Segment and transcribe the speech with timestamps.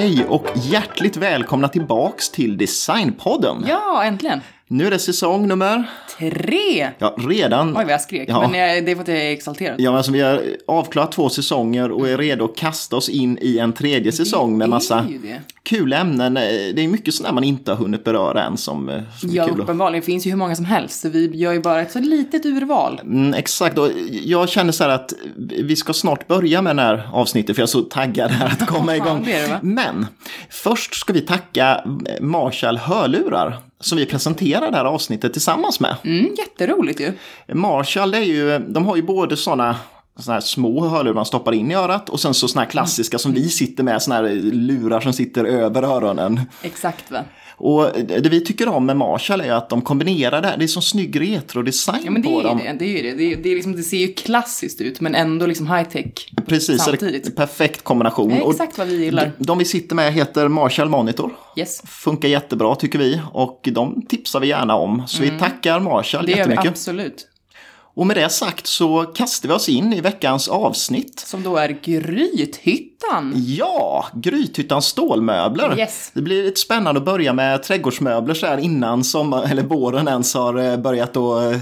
[0.00, 3.64] Hej och hjärtligt välkomna tillbaks till Designpodden.
[3.68, 4.40] Ja, äntligen.
[4.68, 5.84] Nu är det säsong nummer...
[6.20, 6.88] Tre!
[6.98, 7.68] Ja, redan...
[7.68, 8.28] Oj, vad jag skrek.
[8.28, 8.48] Ja.
[8.48, 9.80] Men jag, det är för att jag är exalterad.
[9.80, 13.38] Ja, men alltså vi har avklarat två säsonger och är redo att kasta oss in
[13.40, 15.40] i en tredje säsong med Det massa det.
[15.62, 16.36] kul ämnen.
[16.36, 16.42] Eh,
[16.74, 19.44] Det är mycket sådana man inte har hunnit beröra än som, eh, som är Ja,
[19.48, 21.00] uppenbarligen finns ju hur många som helst.
[21.00, 23.00] Så vi gör ju bara ett så litet urval.
[23.04, 23.88] Mm, exakt, och
[24.24, 27.66] jag känner så här att vi ska snart börja med det här avsnittet för jag
[27.66, 29.22] är så taggad här att komma igång.
[29.24, 29.58] det det?
[29.62, 30.06] Men
[30.50, 31.84] först ska vi tacka
[32.20, 35.96] Marshall Hörlurar som vi presenterar det här avsnittet tillsammans med.
[36.04, 37.12] Mm, jätteroligt ju.
[37.54, 39.76] Marshall, det är ju, de har ju både sådana
[40.22, 43.18] såna här små hörlurar man stoppar in i örat och sen så såna här klassiska
[43.18, 44.22] som vi sitter med, såna här
[44.52, 46.40] lurar som sitter över öronen.
[46.62, 47.24] Exakt va.
[47.62, 50.68] Och det vi tycker om med Marshall är att de kombinerar det här, det är
[50.68, 52.58] så snygg retrodesign Ja men det på är dem.
[52.64, 52.72] det.
[52.78, 53.14] Det, är ju det.
[53.16, 56.06] Det, är, det, är liksom, det ser ju klassiskt ut men ändå liksom high tech.
[56.46, 57.36] Precis, det samtidigt.
[57.36, 58.28] perfekt kombination.
[58.28, 59.32] Det är exakt vad vi gillar.
[59.38, 61.30] de vi sitter med heter Marshall Monitor.
[61.56, 61.82] Yes.
[61.86, 65.02] Funkar jättebra tycker vi och de tipsar vi gärna om.
[65.06, 66.26] Så vi tackar Marshall Mm.
[66.26, 66.70] Det gör vi jättemycket.
[66.70, 67.26] absolut.
[67.94, 71.20] Och med det sagt så kastar vi oss in i veckans avsnitt.
[71.26, 73.32] Som då är Grythyttan.
[73.36, 75.78] Ja, Grythyttans stålmöbler.
[75.78, 76.10] Yes.
[76.14, 80.34] Det blir lite spännande att börja med trädgårdsmöbler så här innan sommar, eller våren ens
[80.34, 81.60] har eh, börjat att eh,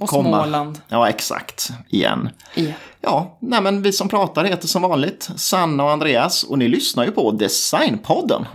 [0.00, 0.42] Och komma.
[0.42, 0.80] Småland.
[0.88, 1.70] Ja, exakt.
[1.88, 2.28] Igen.
[2.54, 2.72] Ja.
[3.00, 7.04] Ja, nej men vi som pratar heter som vanligt Sanna och Andreas och ni lyssnar
[7.04, 8.46] ju på Designpodden.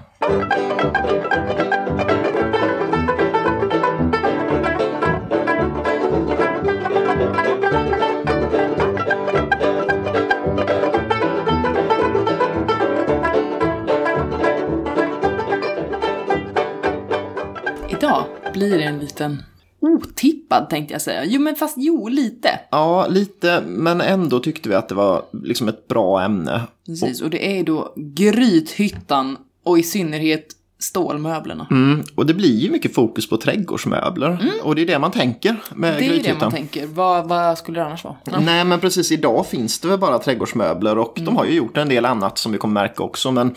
[18.70, 19.44] Blir en liten
[19.80, 21.26] otippad tänkte jag säga.
[21.26, 22.60] Jo men fast jo, lite.
[22.72, 26.62] Ja, lite, men ändå tyckte vi att det var liksom ett bra ämne.
[26.86, 30.46] Precis, och det är då Grythyttan och i synnerhet
[30.80, 31.68] stålmöblerna.
[31.72, 34.50] Mm, och det blir ju mycket fokus på trädgårdsmöbler.
[34.64, 36.00] Och det är det man tänker med Mm.
[36.00, 36.40] Det är ju det Grythyttan.
[36.40, 36.86] man tänker.
[36.88, 38.16] Vad, vad skulle det annars vara?
[38.42, 41.26] Nej, men precis idag finns det väl bara trädgårdsmöbler och Mm.
[41.26, 43.32] de har ju gjort en del annat som vi kommer märka också.
[43.32, 43.56] Men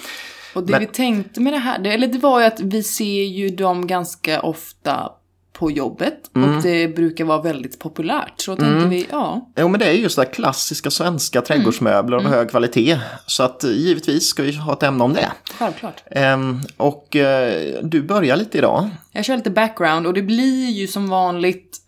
[0.56, 2.82] Och det Men- vi tänkte med det här, det, eller det var ju att vi
[2.82, 5.12] ser ju dem ganska ofta
[5.52, 6.56] på jobbet Mm.
[6.56, 8.32] och det brukar vara väldigt populärt.
[8.40, 12.18] Så tänkte vi, ja, Jo, men det är ju just det här klassiska svenska trädgårdsmöbler
[12.18, 12.26] Mm.
[12.32, 12.98] av hög kvalitet.
[13.26, 15.32] Så att eh, givetvis ska vi ha ett ämne om det.
[15.58, 16.02] självklart.
[16.10, 18.88] Ehm, och eh, du börjar lite idag.
[19.12, 21.78] Jag kör lite background och det blir ju som vanligt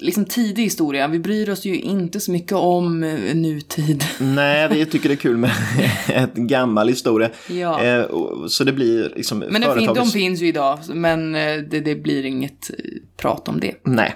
[0.00, 1.08] liksom tidig historia.
[1.08, 4.04] Vi bryr oss ju inte så mycket om eh, nutid.
[4.20, 5.50] Nej, vi tycker det är kul med
[6.08, 7.30] ett gammal historia.
[7.48, 7.82] Ja.
[7.82, 11.34] Eh, och- så det blir liksom Men det fin- de företagets- finns ju idag, men
[11.34, 12.70] eh, det, det blir inget
[13.16, 13.74] prat om det.
[13.84, 14.14] Nej.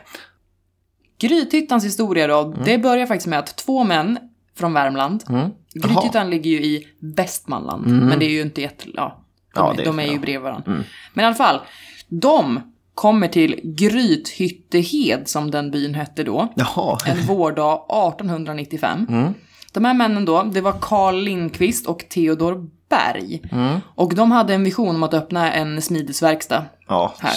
[1.18, 2.58] Grythyttans historia då, Mm.
[2.64, 4.18] det börjar faktiskt med att två män
[4.56, 5.50] från Värmland, Mm.
[5.74, 8.84] Grythyttan ligger ju i Västmanland, men det är ju inte jätte...
[8.94, 9.24] Ja,
[9.54, 10.12] de, Ja, det är- de är ju ja.
[10.12, 10.22] Mm.
[10.22, 10.84] bredvid varandra.
[11.14, 11.60] Men i alla fall,
[12.08, 12.60] de
[12.94, 16.98] kommer till Grythyttehed, som den byn hette då, Jaha.
[17.06, 17.74] en vårdag
[18.12, 19.06] 1895.
[19.08, 19.34] Mm.
[19.72, 23.42] De här männen då, det var Carl Lindqvist och Theodor Berg.
[23.52, 23.80] Mm.
[23.94, 27.14] Och de hade en vision om att öppna en smidesverkstad Ja.
[27.18, 27.36] här.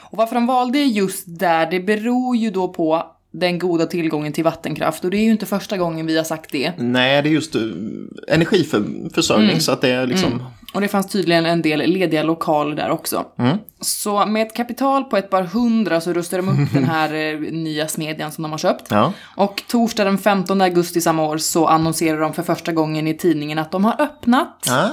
[0.00, 4.44] Och varför de valde just där, det beror ju då på den goda tillgången till
[4.44, 5.04] vattenkraft.
[5.04, 6.72] Och det är ju inte första gången vi har sagt det.
[6.78, 7.72] Nej, det är just uh,
[8.28, 9.60] energiförsörjning Mm.
[9.60, 10.42] så att det är liksom...
[10.72, 13.24] Och det fanns tydligen en del lediga lokaler där också.
[13.38, 13.56] Mm.
[13.80, 17.38] Så med ett kapital på ett par hundra så rustade de upp den här eh,
[17.40, 18.86] nya smedjan som de har köpt.
[18.90, 19.12] Ja.
[19.36, 23.58] Och torsdag den 15 augusti samma år så annonserar de för första gången i tidningen
[23.58, 24.64] att de har öppnat.
[24.66, 24.90] Ja,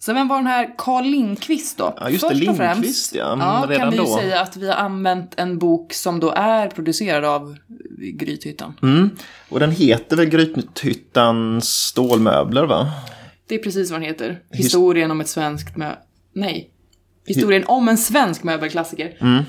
[0.00, 1.94] Så vem var den här Carl Lindqvist då?
[2.00, 4.16] Ja, just det, Först och Lindqvist, främst, ja, ja redan kan vi ju då.
[4.16, 7.56] säga att vi har använt en bok som då är producerad av
[7.98, 8.74] Grythyttan.
[8.82, 9.10] Mm.
[9.48, 12.86] Och den heter väl Grythyttans stålmöbler va?
[13.48, 14.38] Det är precis vad den heter.
[14.52, 15.92] Historien om ett svenskt mö...
[16.32, 16.70] Nej.
[17.26, 19.16] Historien om en svensk möbelklassiker.
[19.20, 19.42] Mm.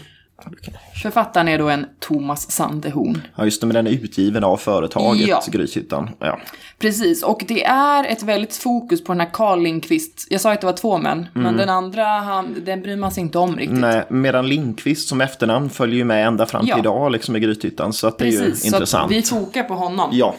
[1.03, 3.21] Författaren är då en Thomas Sandehorn.
[3.35, 5.43] Ja just det, men den är utgiven av företaget Ja.
[5.47, 6.09] Grythyttan.
[6.19, 6.39] Ja.
[6.79, 10.27] Precis, och det är ett väldigt fokus på den här Carl Lindqvist.
[10.29, 13.21] Jag sa att det var två män, men den andra, han, den bryr man sig
[13.23, 13.79] inte om riktigt.
[13.79, 16.79] Nej, medan Lindqvist som efternamn följer ju med ända fram till Ja.
[16.79, 17.93] idag liksom i Grythyttan.
[17.93, 19.11] Så att det är ju Precis, så intressant.
[19.11, 20.09] vi fokar på honom.
[20.13, 20.35] Ja,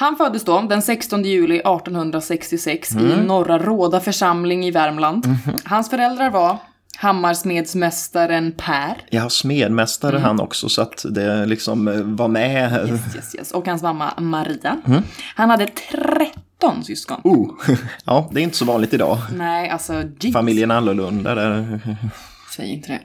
[0.00, 3.06] Han föddes då den 16 juli 1866 Mm.
[3.20, 5.26] i Norra Råda församling i Värmland.
[5.26, 5.38] Mhm.
[5.64, 6.56] Hans föräldrar var
[6.98, 10.22] Hammarsmedsmästaren Per jag har smedmästare Mm.
[10.22, 12.88] han också så att det liksom eh, var med.
[13.14, 14.76] yes, yes, och hans mamma Maria.
[14.86, 15.02] Mm.
[15.36, 17.20] Han hade 13 syskon.
[17.24, 17.50] Oh.
[18.04, 19.18] Ja, det är inte så vanligt idag.
[19.36, 21.34] Nej, alltså jeez, Familjen annorlunda.
[21.34, 21.80] Där.
[22.56, 23.00] säg inte det.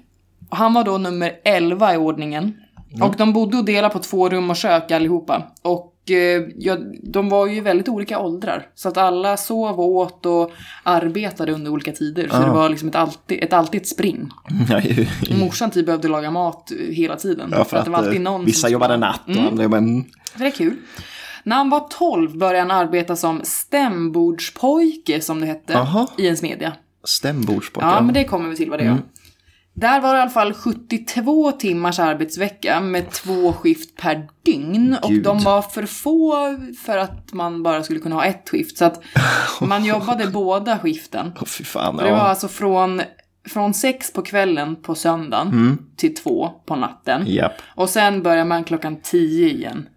[0.49, 2.53] Och han var då nummer 11 i ordningen.
[3.01, 5.43] Och de bodde och delade på två rum och kök allihopa.
[5.61, 5.91] Och
[6.57, 8.67] ja, de var ju väldigt olika åldrar.
[8.75, 10.51] Så att alla sov och åt och
[10.83, 12.27] arbetade under olika tider.
[12.27, 12.39] Så Ja.
[12.39, 14.29] det var liksom ett alltid, ett alltid ett spring.
[15.39, 17.49] Morsan typ behövde laga mat eh, hela tiden.
[17.51, 19.83] ja, för att, det var alltid eh, någon vissa som jobbade natt och andra jobbade...
[19.83, 20.03] Mm.
[20.33, 20.75] Så det är kul.
[21.43, 26.07] När han var 12 började han arbeta som stämbordspojke, som det hette, Jaha.
[26.17, 26.73] i en smedja.
[27.03, 27.91] Stämbordspojkar.
[27.95, 28.89] Ja, men det kommer vi till vad det är.
[28.89, 29.01] Mm.
[29.77, 34.97] Där var det i alla fall 72 timmars arbetsvecka med två skift per dygn.
[35.01, 35.23] Och Gud.
[35.23, 36.33] de var för få
[36.85, 38.77] för att man bara skulle kunna ha ett skift.
[38.77, 39.01] Så att
[39.61, 41.31] man jobbade båda skiften.
[41.45, 41.97] Fy fan.
[41.97, 42.17] Det var Ja.
[42.17, 43.01] alltså från,
[43.49, 45.77] från sex på kvällen på söndagen Mm.
[45.95, 47.23] till två på natten.
[47.27, 47.53] Japp.
[47.75, 49.89] Och sen börjar man klockan 10 igen.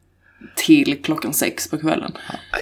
[0.57, 2.13] Till klockan sex på kvällen.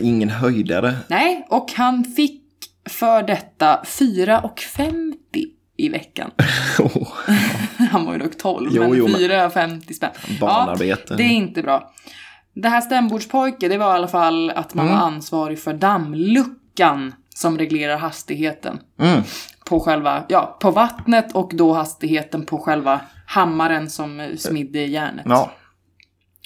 [0.00, 0.96] Ingen höjdare.
[1.08, 2.42] Nej, och han fick
[2.90, 5.14] för detta 4,50
[5.76, 6.30] i veckan.
[6.78, 7.08] Åh,
[7.90, 10.10] Han var ju dock 12, Jo, men jo, men- 4,50 spänn.
[10.40, 11.02] Barnarbete.
[11.08, 11.92] Ja, det är inte bra.
[12.54, 14.98] Det här stämbordspojke, det var i alla fall att man Mm.
[14.98, 18.78] var ansvarig för dammluckan som reglerar hastigheten.
[19.00, 19.22] Mm.
[19.68, 25.26] På själva, ja, på vattnet och då hastigheten på själva hammaren som smidde järnet.
[25.28, 25.50] Ja,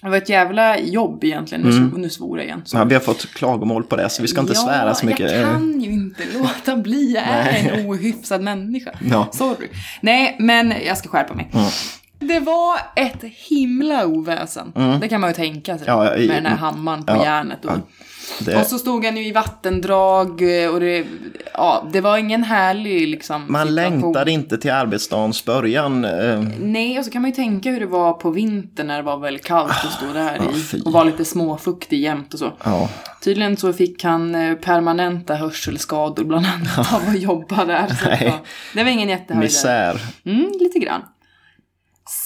[0.03, 1.63] Det var ett jävla jobb egentligen.
[1.65, 2.01] Nu, mm.
[2.01, 2.63] nu svor jag igen.
[2.73, 5.33] Ja, vi har fått klagomål på det så vi ska inte ja, svära så mycket.
[5.33, 7.13] jag kan ju inte låta bli.
[7.15, 8.91] Jag är en ohyfsad människa.
[9.11, 9.29] Ja.
[9.33, 9.69] Sorry.
[10.01, 11.51] Nej, men jag ska skärpa mig.
[11.53, 11.67] Mm.
[12.19, 14.73] Det var ett himla oväsen.
[15.01, 15.87] Det kan man ju tänka sig.
[15.87, 17.65] Ja, i- med den här hammaren på ja, järnet.
[17.65, 17.73] Och,
[18.41, 21.05] Det, och så stod han ju i vattendrag eh, och det,
[21.55, 24.01] ja, det var ingen härlig liksom, man situation.
[24.01, 26.05] längtade inte till arbetsdagens början.
[26.05, 29.03] eh, Nej, och så kan man ju tänka hur det var på vintern när det
[29.03, 30.61] var väldigt kallt att stå där Ja, i.
[30.63, 30.81] fy.
[30.81, 32.53] Och var lite småfuktig jämt och så.
[32.65, 32.89] Ja,
[33.25, 37.87] Tydligen så fick han eh, permanenta hörselskador bland annat av att jobba där.
[37.89, 38.19] Så Nej.
[38.27, 38.41] ja,
[38.75, 39.45] det var ingen jättehöjdare.
[39.47, 40.01] misär.
[40.25, 41.03] Mm, lite grann.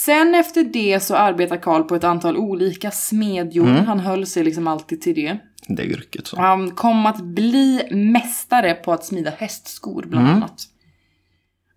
[0.04, 3.68] Sen efter det så arbetar Karl på ett antal olika smedjor.
[3.68, 3.86] Mm.
[3.86, 5.38] Han höll sig liksom alltid till det.
[5.68, 6.36] Det yrket så.
[6.40, 10.36] Han kom att bli mästare på att smida hästskor bland Mm.
[10.36, 10.62] annat.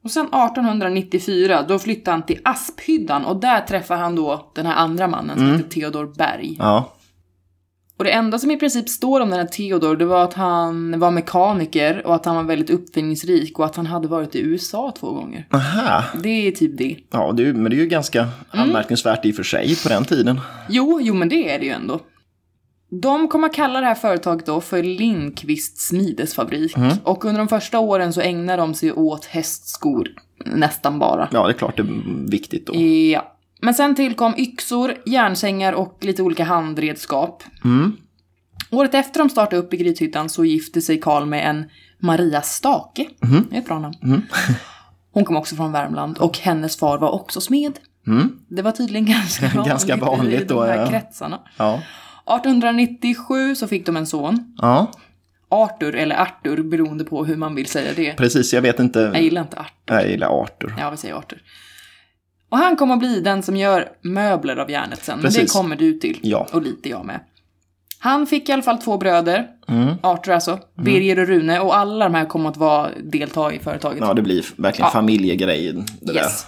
[0.03, 4.75] Och sen 1894 då flyttade han till Asphyddan och där träffar han då den här
[4.75, 5.57] andra mannen som Mm.
[5.57, 6.55] heter Theodor Berg.
[6.59, 6.93] Ja,
[7.97, 10.99] Och det enda som i princip står om den här Theodor, det var att han
[10.99, 14.93] var mekaniker och att han var väldigt uppfinningsrik och att han hade varit i USA
[14.99, 15.47] två gånger.
[15.51, 16.03] aha.
[16.23, 16.95] Det är typ det.
[17.11, 18.31] Ja, det, är- men det är ju ganska Mm.
[18.51, 20.39] anmärkningsvärt i och för sig på den tiden.
[20.69, 21.99] Jo, jo men det är det ju ändå.
[22.89, 26.75] De kommer att kalla det här företaget då för Lindqvist smidesfabrik.
[27.03, 30.07] Och under de första åren så ägnar de sig åt hästskor
[30.45, 31.29] nästan bara.
[31.31, 32.75] Ja, det är klart det är viktigt då.
[32.75, 33.33] Ja.
[33.61, 37.43] Men sen tillkom yxor, järnsängar och lite olika handredskap.
[37.63, 37.97] Mm.
[38.71, 41.65] Året efter de startade upp i Grythyttan så gifte sig Karl med en
[41.99, 43.07] Maria Stake.
[43.49, 43.95] Det är ett bra namn.
[45.11, 47.79] Hon kom också från Värmland och hennes far var också smed.
[48.07, 48.39] Mm.
[48.47, 50.87] Det var tydligen ganska vanligt, Ganska vanligt i då, de här ja.
[50.87, 51.39] kretsarna.
[51.57, 51.81] Ja.
[52.35, 54.53] 1897 så fick de en son.
[54.57, 54.91] ja,
[55.49, 58.13] Arthur, eller Arthur, beroende på hur man vill säga det.
[58.13, 58.53] precis.
[58.53, 59.13] Jag vet Jag inte.
[59.19, 59.95] gillar inte Arthur.
[59.95, 60.73] Jag gillar Arthur.
[60.79, 61.41] Ja, vi säger Arthur.
[62.49, 65.15] Och han kommer att bli den som gör möbler av järnet sen.
[65.19, 65.51] Men det Precis.
[65.53, 66.19] kommer du till.
[66.21, 66.47] Ja.
[66.53, 67.19] Och lite jag med.
[67.99, 69.47] Han fick i alla fall två bröder.
[69.67, 69.95] Mm.
[70.03, 70.59] Arthur alltså.
[70.75, 71.59] Birger och Rune.
[71.59, 73.99] Och alla de här kommer att vara delta i företaget.
[74.01, 74.91] Ja, det blir verkligen Ja.
[74.91, 76.45] familjegrej det Yes.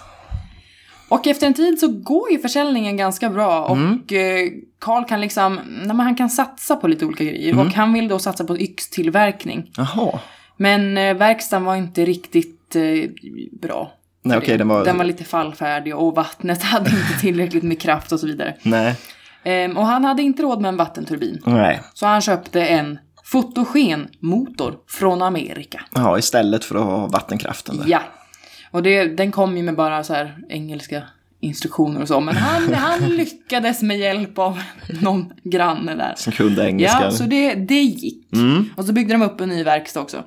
[1.10, 3.92] Och efter en tid så går ju försäljningen ganska bra och Mm.
[3.92, 7.52] eh, Karl kan liksom, nej, men han kan satsa på lite olika grejer.
[7.52, 7.66] Mm.
[7.66, 9.70] Och han vill då satsa på yxtillverkning.
[9.76, 10.18] Jaha.
[10.56, 13.10] Men eh, verkstaden var inte riktigt eh,
[13.62, 13.92] bra.
[14.22, 14.56] Nej, det.
[14.56, 18.26] den var- den var lite fallfärdig och vattnet hade inte tillräckligt med kraft och så
[18.26, 18.54] vidare.
[18.62, 18.94] Nej.
[19.44, 21.42] Ehm, och han hade inte råd med en vattenturbin.
[21.46, 21.80] Nej.
[21.94, 25.80] Så han köpte en fotogenmotor från Amerika.
[25.94, 27.84] Ja, istället för att ha vattenkraften där.
[27.88, 28.00] Ja.
[28.70, 31.02] Och det, den kom ju med bara så här engelska
[31.40, 32.20] instruktioner och så.
[32.20, 34.58] Men han, han lyckades med hjälp av
[35.00, 36.14] någon granne där.
[36.16, 37.02] Som kunde engelska.
[37.02, 38.32] Ja, så det, det gick.
[38.32, 38.64] Mm.
[38.76, 40.24] Och så byggde de upp en ny verkstad också.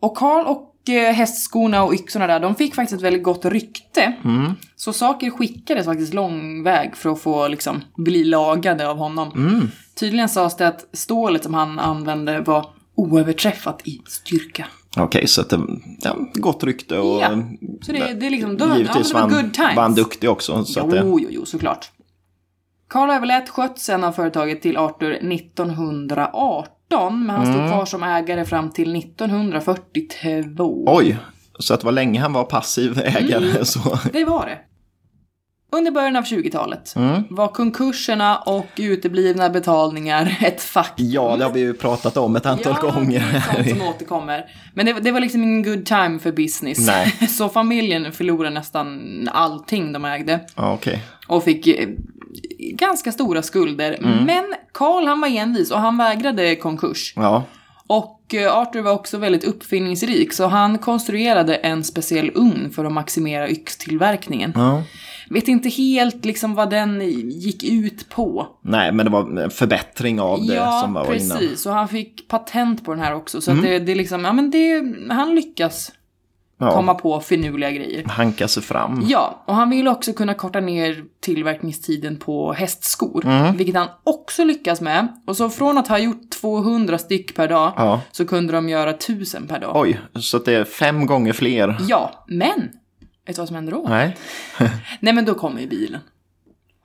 [0.00, 4.12] Och Karl och eh, hästskorna och yxorna där, de fick faktiskt ett väldigt gott rykte.
[4.24, 4.52] Mm.
[4.76, 9.32] Så saker skickades faktiskt lång väg för att få liksom bli lagade av honom.
[9.36, 9.70] Mm.
[9.94, 14.66] Tydligen sades det att stålet som han använde var oöverträffat i styrka.
[14.96, 15.60] Okej, så att det
[16.02, 17.30] ja, gott rykte och Ja,
[17.82, 20.64] Så det, det är liksom, då, ja, givetvis det var han, var han duktig också.
[20.64, 21.90] Så att det, Jo, jo, jo, såklart.
[22.88, 27.54] Karl överlät skötseln av företaget till Arthur 1918, men han Mm.
[27.54, 30.84] stod kvar som ägare fram till 1942.
[30.86, 31.18] oj,
[31.58, 33.50] så att det var länge han var passiv ägare.
[33.50, 33.64] Mm.
[33.64, 33.98] Så.
[34.12, 34.58] Det var det.
[35.72, 37.22] Under början av 20-talet Mm.
[37.30, 41.06] var konkurserna och uteblivna betalningar ett faktum.
[41.10, 43.42] Ja, det har vi ju pratat om ett antal ja, gånger.
[43.54, 44.44] sånt som återkommer.
[44.74, 46.86] Men det, det var liksom ingen good time för business.
[46.86, 47.06] Nej.
[47.28, 49.00] Så familjen förlorade nästan
[49.32, 50.40] allting de ägde.
[50.54, 51.02] Ja, okej.
[51.28, 51.88] Och fick eh,
[52.58, 53.98] ganska stora skulder.
[54.26, 57.12] Men Karl han var envis och han vägrade konkurs.
[57.16, 57.42] Ja.
[57.86, 62.92] Och eh, Arthur var också väldigt uppfinningsrik så han konstruerade en speciell ugn för att
[62.92, 64.52] maximera yxtillverkningen.
[64.56, 64.82] ja.
[65.30, 68.46] Vet inte helt liksom vad den gick ut på.
[68.62, 71.30] Nej, men det var en förbättring av det ja, som var precis.
[71.30, 71.42] innan.
[71.42, 71.54] Mm.
[71.66, 73.40] Och han fick patent på den här också.
[73.40, 74.82] Så att det, det är liksom, ja men det,
[75.14, 75.92] han lyckas
[76.58, 76.70] Ja.
[76.72, 78.04] komma på finurliga grejer.
[78.04, 79.04] Hanka sig fram.
[79.08, 83.24] Ja, och han vill också kunna korta ner tillverkningstiden på hästskor.
[83.26, 83.56] Mm.
[83.56, 85.08] Vilket han också lyckas med.
[85.26, 88.00] Och så från att ha gjort 200 styck per dag Ja.
[88.12, 89.76] så kunde de göra 1000 per dag.
[89.76, 91.76] Oj, så det är fem gånger fler.
[91.88, 92.70] Ja, men!
[93.26, 93.84] Vet du vad som händer då?
[93.88, 94.16] Nej.
[95.00, 96.00] Nej men då kommer ju bilen.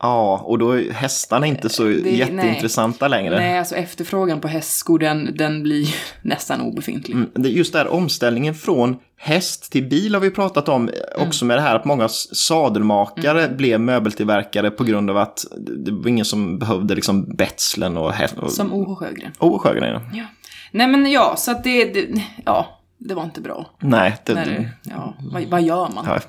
[0.03, 3.35] Ja, och då är hästarna inte så jätteintressanta längre.
[3.39, 7.15] Nej, alltså efterfrågan på hästskor den, den blir nästan obefintlig.
[7.15, 11.27] Mm, det Just där omställningen från häst till bil har vi pratat om Mm.
[11.27, 16.07] också med det här att många sadelmakare blev möbeltillverkare på grund av att det var
[16.07, 18.37] ingen som behövde liksom betslen och häst.
[18.37, 18.51] Och...
[18.51, 18.95] Som O.H.
[18.95, 19.31] Sjögren.
[19.39, 20.01] Oh, Sjögren, ja.
[20.13, 20.25] Ja.
[20.71, 23.69] Nej men ja, så att det, det ja, det var inte bra.
[23.79, 26.05] Nej, det, När ja, vad, vad gör man?
[26.07, 26.19] ja,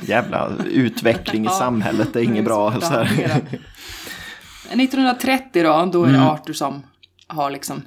[0.00, 2.70] jävla utveckling i samhället, det är inget bra.
[2.70, 3.04] att Så här.
[3.04, 3.36] hantera.
[4.72, 6.20] 1930 då, då är Mm.
[6.20, 6.82] det Arthur som
[7.26, 7.82] har liksom,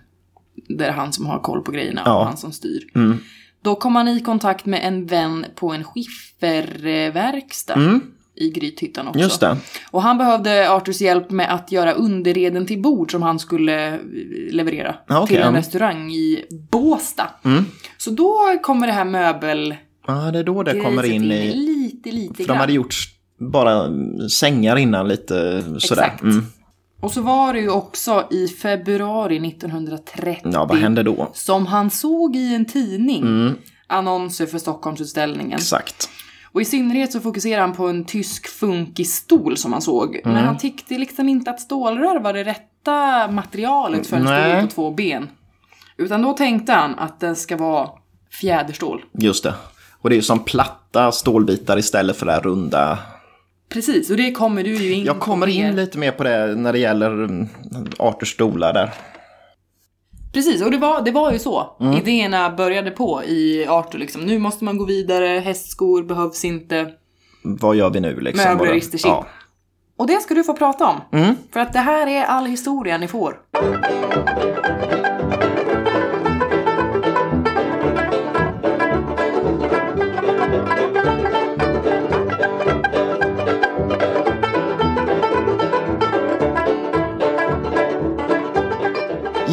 [0.70, 2.20] det är han som har koll på grejerna Ja.
[2.20, 2.84] och han som styr.
[2.96, 3.18] Mm.
[3.62, 7.76] Då kom han i kontakt med en vän på en skifferverkstad
[8.36, 9.18] i Grythyttan också.
[9.20, 9.24] Mm.
[9.30, 9.58] Just det.
[9.92, 14.00] Och han behövde Arthurs hjälp med att göra underreden till bord som han skulle eh,
[14.52, 15.44] leverera Ja, okej, till en.
[15.44, 15.56] Mm.
[15.56, 17.30] restaurang i Båsta.
[17.98, 19.76] Så då kommer det här möbel...
[20.08, 21.54] Ja, det är då det kommer in i...
[21.56, 22.96] Lite, lite För de hade gjort
[23.40, 23.88] bara
[24.30, 26.04] sängar innan lite sådär.
[26.04, 26.22] Exakt.
[26.24, 26.46] Mm.
[27.02, 31.32] Och så var det ju också i februari 1930 Ja, vad hände då?
[31.34, 33.54] som han såg i en tidning Mm.
[33.88, 35.60] annonser för Stockholmsutställningen.
[35.60, 36.10] Exakt.
[36.56, 40.16] Och i synnerhet så fokuserar han på en tysk funkisstol som han såg.
[40.16, 40.34] Mm.
[40.34, 44.52] Men han tyckte liksom inte att stålrör var det rätta materialet för en Nej.
[44.52, 45.30] stol på två ben.
[45.98, 47.90] Utan då tänkte han att den ska vara
[48.32, 49.04] fjäderstål.
[49.14, 49.54] Just det.
[50.02, 53.00] Och det är ju som platta stålbitar istället för det här runda.
[53.70, 56.74] Precis, och det kommer du ju in Jag kommer in lite mer på det när
[56.74, 57.48] det gäller mm,
[58.00, 58.94] Arthurs stolar där.
[60.36, 61.76] Precis, och det var, det var ju så.
[61.80, 61.94] Mm.
[61.94, 64.22] Idéerna började på i Arthur liksom.
[64.22, 66.92] Nu måste man gå vidare, hästskor behövs inte.
[67.44, 68.58] Vad gör vi nu liksom?
[68.58, 68.82] Möbler.
[69.04, 69.26] Ja.
[69.98, 71.20] Och det ska du få prata om.
[71.20, 71.36] Mm.
[71.54, 73.38] För att det här är all historia ni får.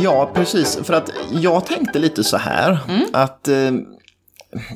[0.02, 0.78] Ja, precis.
[0.82, 2.78] För att jag tänkte lite så här.
[2.88, 3.06] Mm.
[3.12, 3.70] Att eh,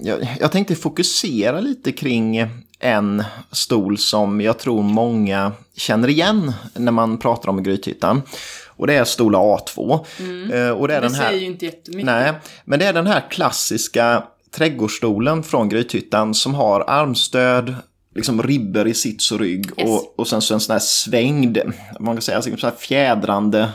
[0.03, 2.47] jag, jag tänkte fokusera lite kring
[2.79, 8.23] en stol som jag tror många känner igen när man pratar om Grythyttan.
[8.69, 9.93] Och det är stola A2.
[9.93, 11.01] Eh, och det är Mm.
[11.01, 11.29] Det den här...
[11.29, 12.07] säger ju inte jättemycket.
[12.07, 12.33] Nej,
[12.65, 17.75] men det är den här klassiska trädgårdsstolen från Grythyttan som har armstöd,
[18.15, 19.89] liksom ribbor i sits och rygg Yes.
[19.89, 21.59] och, och sen så en sån här svängd,
[22.01, 23.69] man kan säga så här fjädrande.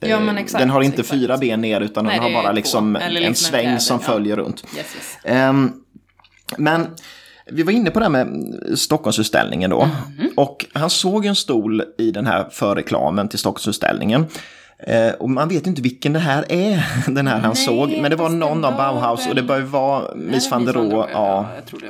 [0.00, 1.20] Ja, eh, men exakt, den har inte exakt.
[1.20, 3.98] fyra ben ner utan Nej, den har bara liksom en liksom en sväng fjäder, som
[4.06, 4.12] ja.
[4.12, 4.64] följer runt.
[4.76, 5.18] Yes, yes.
[5.24, 5.72] Ehm,
[6.56, 6.86] men
[7.52, 9.84] vi var inne på det här med Stockholmsutställningen då.
[10.18, 10.30] Mhm.
[10.36, 14.26] Och han såg en stol i den här förreklamen till Stockholmsutställningen.
[14.86, 17.90] Eh, och man vet inte vilken det här är, den här han Nej, såg.
[18.02, 21.08] Men det var någon av Bauhaus och det väl- bör vara Mies van der Rohe.
[21.12, 21.48] Ja,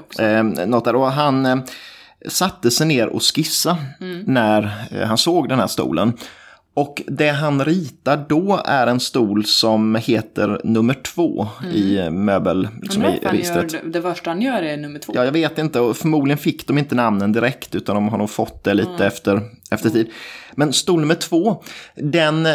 [0.09, 0.23] också.
[0.23, 0.97] eh, något där.
[0.97, 1.57] Och han eh,
[2.29, 4.23] satte sig ner och skissa Mm.
[4.27, 6.13] när eh, han såg den här stolen.
[6.79, 12.69] Och det han ritar då är en stol som heter nummer två i eh, möbel,
[12.83, 13.93] liksom i han gör, registret.
[13.93, 15.13] det, första han gör är nummer två.
[15.17, 18.31] Ja, jag vet inte och förmodligen fick de inte namnen direkt utan de har nog
[18.31, 20.11] fått det lite efter, efter tid.
[20.55, 21.63] Men stol nummer två,
[21.97, 22.53] den eh,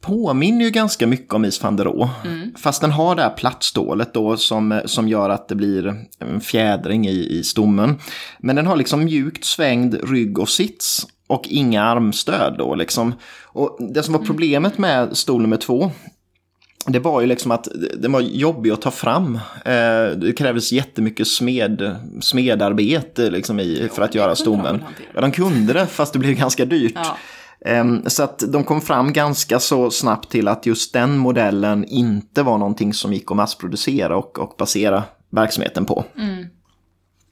[0.00, 2.10] påminner ju ganska mycket om Mies van der Rohe.
[2.56, 7.08] Fast den har det här plattstålet då som, som gör att det blir en fjädring
[7.08, 7.98] i, i stommen.
[8.38, 13.14] Men den har liksom mjukt svängd rygg och sits och inga armstöd då liksom.
[13.44, 15.90] Och det som var problemet med stol nummer två
[16.88, 19.34] det var ju liksom att den var jobbig att ta fram.
[19.64, 24.84] Eh, Det krävdes jättemycket smed, smedarbete liksom i, för att göra stommen.
[25.14, 26.92] Ja, de kunde det, fast det blev ganska dyrt.
[26.94, 27.16] Ja.
[27.70, 32.42] Ehm, Så att de kom fram ganska så snabbt till att just den modellen inte
[32.42, 36.04] var någonting som gick att massproducera och, och basera verksamheten på.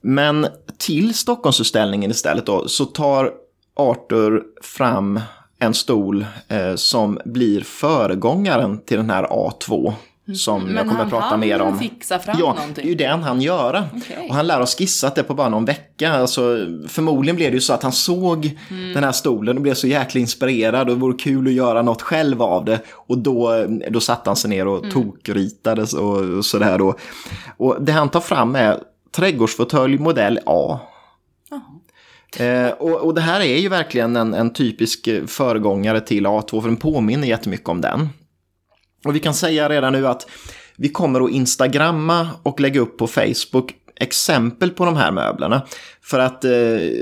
[0.03, 0.47] Men
[0.79, 3.31] till Stockholmsutställningen istället då, så tar
[3.77, 5.21] Arthur fram
[5.59, 9.93] en stol eh, som blir föregångaren till den här A2.
[10.37, 11.79] som Men jag kommer han att prata hann mer om.
[11.79, 12.75] fixa fram Ja, någonting?
[12.75, 13.85] det är ju det han göra.
[13.97, 14.27] Okej.
[14.29, 16.13] Och han lär oss skissat det på bara någon vecka.
[16.13, 16.43] Alltså,
[16.89, 18.93] förmodligen blev det ju så att han såg Mm.
[18.93, 22.03] den här stolen och blev så jäkla inspirerad och det vore kul att göra något
[22.03, 22.81] själv av det.
[22.93, 24.91] Och då, då satte han sig ner och Mm.
[24.91, 26.95] tokritade och, och sådär då.
[27.57, 28.79] Och det han tar fram är
[29.17, 30.79] trädgårdsfåtölj modell A.
[32.41, 36.61] Eh, och, och det här är ju verkligen en, en typisk eh, föregångare till A2
[36.61, 38.09] för den påminner jättemycket om den.
[39.05, 40.27] Och vi kan säga redan nu att
[40.77, 45.63] vi kommer att instagramma och lägga upp på Facebook exempel på de här möblerna.
[46.03, 46.51] För att eh,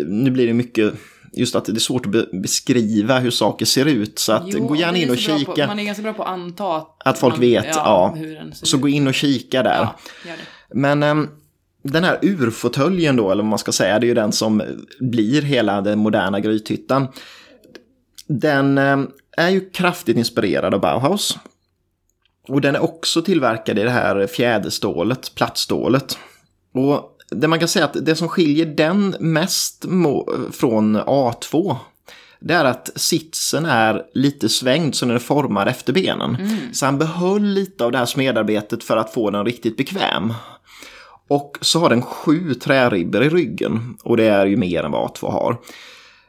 [0.06, 0.94] nu blir det mycket,
[1.32, 4.18] just att det är svårt att be beskriva hur saker ser ut.
[4.18, 5.66] Så att Jo, gå gärna in och bra På, kika.
[5.66, 8.14] man är ganska bra på att anta att, Att folk man, vet, ja.
[8.54, 8.82] ser Så ut.
[8.82, 9.88] gå in och kika där.
[10.26, 10.32] Ja.
[10.74, 11.28] Men ehm,
[11.82, 14.62] den här urfåtöljen då, eller vad man ska säga, det är ju den som
[15.00, 17.08] blir hela den moderna grythyttan.
[18.26, 21.38] Den ehm, är ju kraftigt inspirerad av Bauhaus.
[22.48, 26.18] Och den är också tillverkad i det här fjäderstålet, plattstålet.
[26.74, 29.84] Och det man kan säga att det som skiljer den mest
[30.52, 31.76] från A2
[32.44, 36.36] det är att sitsen är lite svängd så den är formad efter benen.
[36.72, 40.34] Så han behöll lite av det här smedarbetet för att få den riktigt bekväm.
[41.34, 45.10] Och så har den sju träribbor i ryggen och det är ju mer än vad
[45.10, 45.56] A2 har.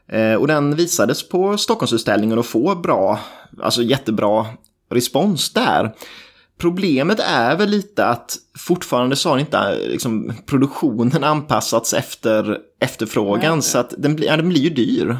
[0.07, 3.19] Eh, och den visades på Stockholmsutställningen och får bra,
[3.61, 4.45] alltså jättebra
[4.91, 5.91] respons där.
[6.57, 13.61] Problemet är väl lite att fortfarande så har inte liksom, produktionen anpassats efter efterfrågan Nej.
[13.61, 15.17] så att den, blir- ja, den blir ju dyr.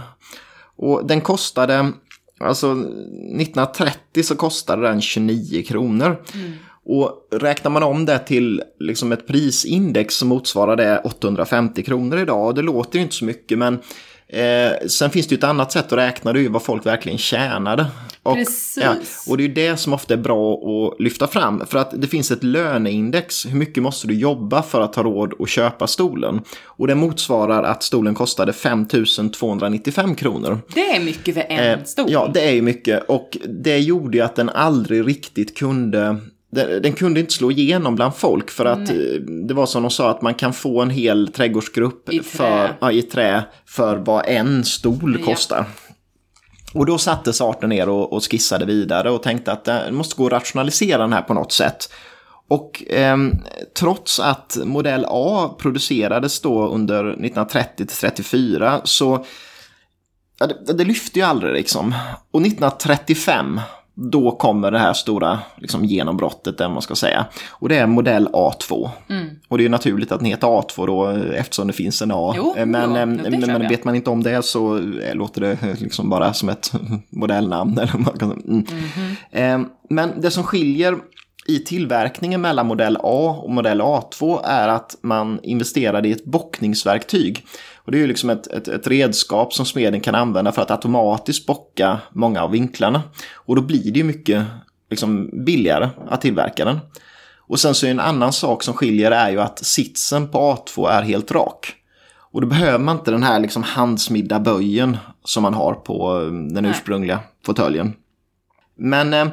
[0.77, 1.91] Och den kostade,
[2.39, 6.23] alltså 1930 så kostade den 29 kronor.
[6.85, 12.47] Och räknar man om det till liksom ett prisindex så motsvarar det 850 kronor idag.
[12.47, 13.79] Och det låter ju inte så mycket men
[14.27, 16.85] eh, sen finns det ju ett annat sätt att räkna, det är ju vad folk
[16.85, 17.85] verkligen tjänade.
[18.23, 18.79] Och, Precis.
[18.83, 18.95] Ja,
[19.27, 21.63] och det är ju det som ofta är bra att lyfta fram.
[21.65, 25.33] För att det finns ett löneindex, hur mycket måste du jobba för att ha råd
[25.39, 26.41] att köpa stolen?
[26.65, 28.87] Och det motsvarar att stolen kostade 5
[29.33, 30.59] 295 kronor.
[30.73, 32.05] Det är mycket för en Eh, stol.
[32.09, 36.17] Ja, det är ju mycket och det gjorde ju att den aldrig riktigt kunde
[36.53, 38.95] den, kunde inte slå igenom bland folk för att eh,
[39.47, 42.23] det var som de sa att man kan få en hel trädgårdsgrupp I trä.
[42.23, 45.25] För, ja, i trä för vad en stol Ja.
[45.25, 45.65] kostar.
[46.73, 50.15] Och då satte sig Arthur ner och, och skissade vidare och tänkte att det måste
[50.15, 51.89] gå att rationalisera den här på något sätt.
[52.49, 53.31] Och ehm,
[53.79, 59.25] trots att modell A producerades då under 1930 till 34 så
[60.39, 61.95] ja, det, det lyfte ju aldrig liksom.
[62.31, 63.61] Och 1935
[63.95, 67.25] då kommer det här stora liksom, genombrottet, vad man ska säga.
[67.49, 68.89] Och det är modell A2.
[69.47, 72.33] Och det är naturligt att den heter A2 då, eftersom det finns en A.
[72.37, 75.41] Jo, Eh, men jo, eh, men, men vet man inte om det så eh, låter
[75.41, 76.71] det liksom bara som ett
[77.09, 77.77] modellnamn.
[77.77, 78.65] Eller man kan, mm.
[79.31, 80.97] Eh, Men det som skiljer
[81.47, 87.45] i tillverkningen mellan modell A och modell A2 är att man investerade i ett bockningsverktyg.
[87.85, 90.71] Och det är ju liksom ett, ett, ett redskap som smeden kan använda för att
[90.71, 93.01] automatiskt bocka många av vinklarna.
[93.33, 94.45] Och då blir det ju mycket
[94.89, 96.79] liksom, billigare att tillverka den.
[97.47, 100.89] Och sen så är en annan sak som skiljer är ju att sitsen på A2
[100.89, 101.75] är helt rak.
[102.33, 106.31] Och då behöver man inte den här liksom handsmidda böjen som man har på eh,
[106.53, 107.93] den ursprungliga fåtöljen.
[108.75, 109.27] Men eh,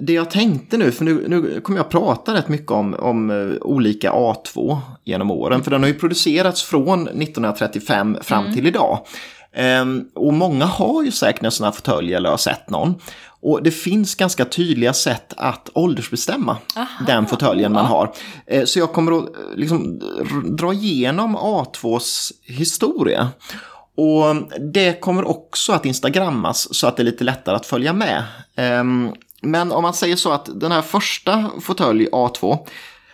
[0.00, 3.56] det jag tänkte nu, för nu, nu kommer jag prata rätt mycket om, om eh,
[3.60, 5.62] olika A2 genom åren.
[5.62, 8.98] För den har ju producerats från 1935 fram till idag.
[9.52, 12.94] Ehm, och många har ju säkert en sån här fåtölj eller har sett någon.
[13.40, 16.56] Och det finns ganska tydliga sätt att åldersbestämma
[17.06, 18.12] den fåtöljen man har.
[18.46, 20.00] Eh, Så jag kommer att eh, liksom
[20.58, 23.28] dra igenom A2s historia.
[23.96, 24.36] Och
[24.72, 28.22] det kommer också att instagrammas så att det är lite lättare att följa med.
[28.56, 32.58] Ehm, Men om man säger så att den här första fåtölj A2,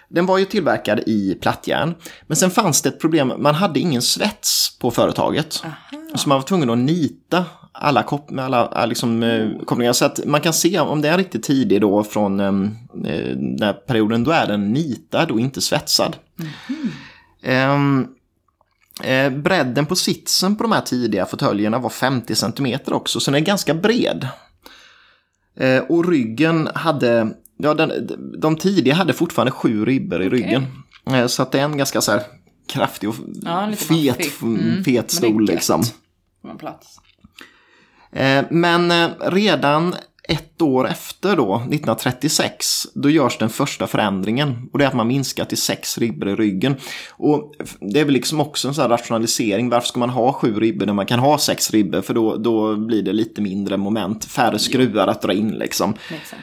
[0.08, 1.94] den var ju tillverkad i plattjärn.
[2.26, 5.62] Men sen fanns det ett problem, man hade ingen svets på företaget.
[6.14, 9.92] Så man var tvungen att nita alla, kop- alla liksom, eh, kopplingar.
[9.92, 12.46] Så att man kan se om det är riktigt tidig då från eh,
[13.12, 16.16] eh, den här perioden, då är den nitad och inte svetsad.
[17.42, 18.06] Ehm,
[19.02, 23.40] Eh, bredden på sitsen på de här tidiga fåtöljerna var 50 cm också, så den
[23.42, 24.28] är ganska bred.
[25.56, 30.66] Eh, och ryggen hade, ja den, de tidiga hade fortfarande sju ribbor i ryggen.
[31.06, 32.22] Eh, så att det är en ganska så här
[32.68, 35.82] kraftig och Ja, fet, Mm, fet stol liksom.
[36.42, 36.98] Får man plats.
[38.12, 39.94] Eh, Men eh, redan
[40.28, 44.68] ett år efter då, 1936, då görs den första förändringen.
[44.72, 46.76] Och det är att man minskar till sex ribbor i ryggen.
[47.10, 49.70] Och det är väl liksom också en sån här rationalisering.
[49.70, 52.00] Varför ska man ha sju ribbor när man kan ha sex ribbor?
[52.00, 55.94] För då, då blir det lite mindre moment, färre skruvar att dra in liksom.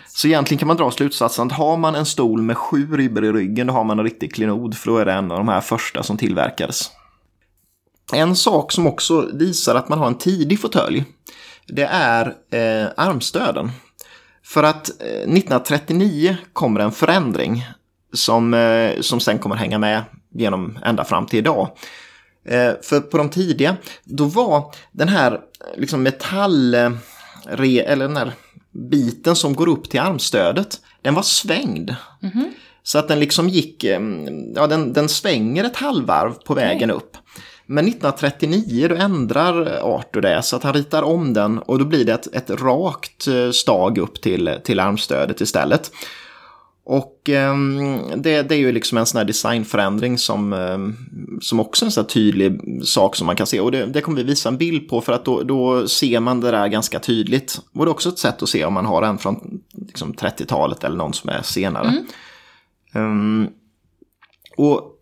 [0.07, 3.31] Så egentligen kan man dra slutsatsen att har man en stol med sju ribbor i
[3.31, 4.75] ryggen, då har man en riktig klenod.
[4.75, 6.91] För då är det en av de här första som tillverkades.
[8.13, 11.05] En sak som också visar att man har en tidig fåtölj
[11.71, 13.71] det är eh, armstöden.
[14.43, 17.65] För att eh, 1939 kommer en förändring
[18.13, 20.03] som, eh, som sen kommer hänga med
[20.33, 21.69] genom ända fram till idag.
[22.45, 25.39] Eh, för på de tidiga, då var den här
[25.77, 26.75] liksom metall...
[27.47, 28.33] Eller den här
[28.71, 31.95] biten som går upp till armstödet, den var svängd.
[32.21, 32.49] Mm -hmm.
[32.83, 34.01] Så att den liksom gick, eh,
[34.55, 36.97] ja den, den svänger ett halvvarv på vägen okay.
[36.97, 37.17] upp.
[37.71, 42.05] Men 1939 då ändrar Arthur det så att han ritar om den och då blir
[42.05, 45.91] det ett, ett rakt eh, stag upp till, till armstödet istället.
[46.83, 47.55] Och eh,
[48.15, 50.77] det, det, är ju liksom en sån här designförändring som, eh,
[51.41, 53.59] som också är en sån här tydlig sak som man kan se.
[53.59, 56.39] Och det, det kommer vi visa en bild på för att då, då ser man
[56.39, 57.59] det där ganska tydligt.
[57.73, 60.83] Och det är också ett sätt att se om man har en från liksom, 30-talet
[60.83, 62.03] eller någon som är senare.
[62.93, 63.11] Mm.
[63.11, 63.49] Um,
[64.57, 64.97] och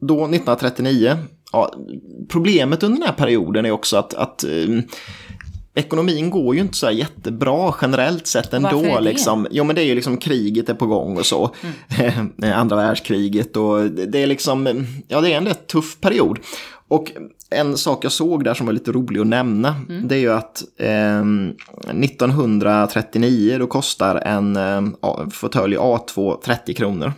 [0.00, 1.18] då 1939
[1.52, 1.74] ja,
[2.28, 4.50] problemet under den här perioden är också att, att eh,
[5.74, 8.68] ekonomin går ju inte så jättebra generellt sett ändå.
[8.68, 9.00] Varför är det?
[9.00, 9.46] Liksom.
[9.50, 11.50] Jo men det är ju liksom kriget är på gång och så.
[11.98, 12.52] Mm.
[12.54, 16.38] Andra världskriget och det är liksom, ja det är en rätt tuff period.
[16.88, 17.12] Och
[17.50, 20.08] en sak jag såg där som var lite rolig att nämna, mm.
[20.08, 21.22] det är ju att eh,
[22.02, 24.82] 1939 då kostar en eh,
[25.30, 27.12] fåtölj A2 30 kronor.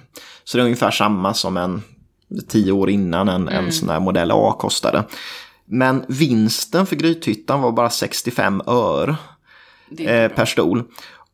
[0.45, 1.83] Så det är ungefär samma som en
[2.49, 3.65] tio år innan en, mm.
[3.65, 5.05] en sån här modell A kostade.
[5.65, 9.17] Men vinsten för Grythyttan var bara 65 öre
[9.99, 10.83] eh, per stol.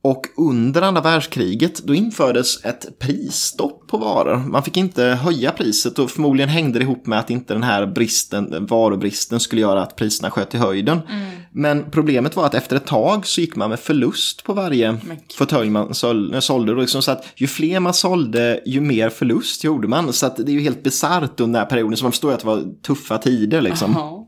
[0.03, 4.37] Och under andra världskriget då infördes ett prisstopp på varor.
[4.37, 7.87] Man fick inte höja priset och förmodligen hängde det ihop med att inte den här
[7.87, 11.01] bristen, varubristen skulle göra att priserna sköt i höjden.
[11.09, 11.31] Mm.
[11.53, 14.99] Men problemet var att efter ett tag så gick man med förlust på varje
[15.35, 16.75] fåtölj man sålde.
[16.75, 20.13] Liksom så att ju fler man sålde ju mer förlust gjorde man.
[20.13, 21.97] Så att det är ju helt bisarrt under den här perioden.
[21.97, 24.27] Så man förstår att det var tuffa tider liksom.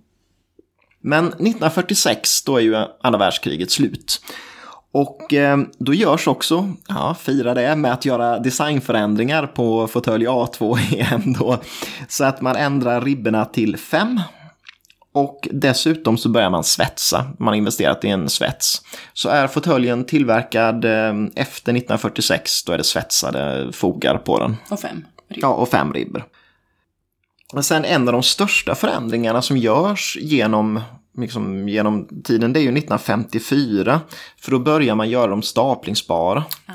[1.00, 4.20] Men 1946 då är ju andra världskriget slut.
[4.92, 10.78] Och eh, då görs också, ja, fira det med att göra designförändringar på fåtölj A2
[10.92, 11.59] igen då.
[12.09, 14.20] Så att man ändrar ribborna till 5.
[15.14, 18.83] Och dessutom så börjar man svetsa, man har investerat i en svets.
[19.12, 24.57] Så är fåtöljen tillverkad eh, efter 1946, då är det svetsade fogar på den.
[24.70, 25.48] Och fem ribbor.
[25.48, 26.24] Ja, och fem ribbor.
[27.52, 30.81] Men sen en av de största förändringarna som görs genom
[31.16, 34.01] liksom, genom tiden, det är ju 1954.
[34.40, 36.44] För då börjar man göra dem staplingsbara.
[36.66, 36.72] Ah.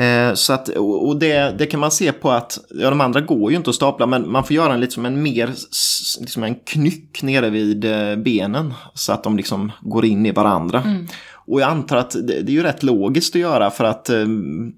[0.00, 3.50] Eh, så att, och det, det kan man se på att, ja de andra går
[3.50, 5.50] ju inte att stapla, men man får göra en, liksom en mer,
[6.20, 8.74] liksom en knyck nere vid eh, benen.
[8.94, 10.82] Så att de liksom går in i varandra.
[10.82, 11.06] Mm.
[11.44, 14.26] Och jag antar att det, det, är ju rätt logiskt att göra för att eh,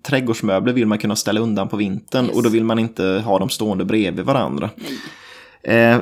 [0.02, 2.36] trädgårdsmöbler vill man kunna ställa undan på vintern yes.
[2.36, 4.70] och då vill man inte ha dem stående bredvid varandra.
[5.62, 5.98] Eh,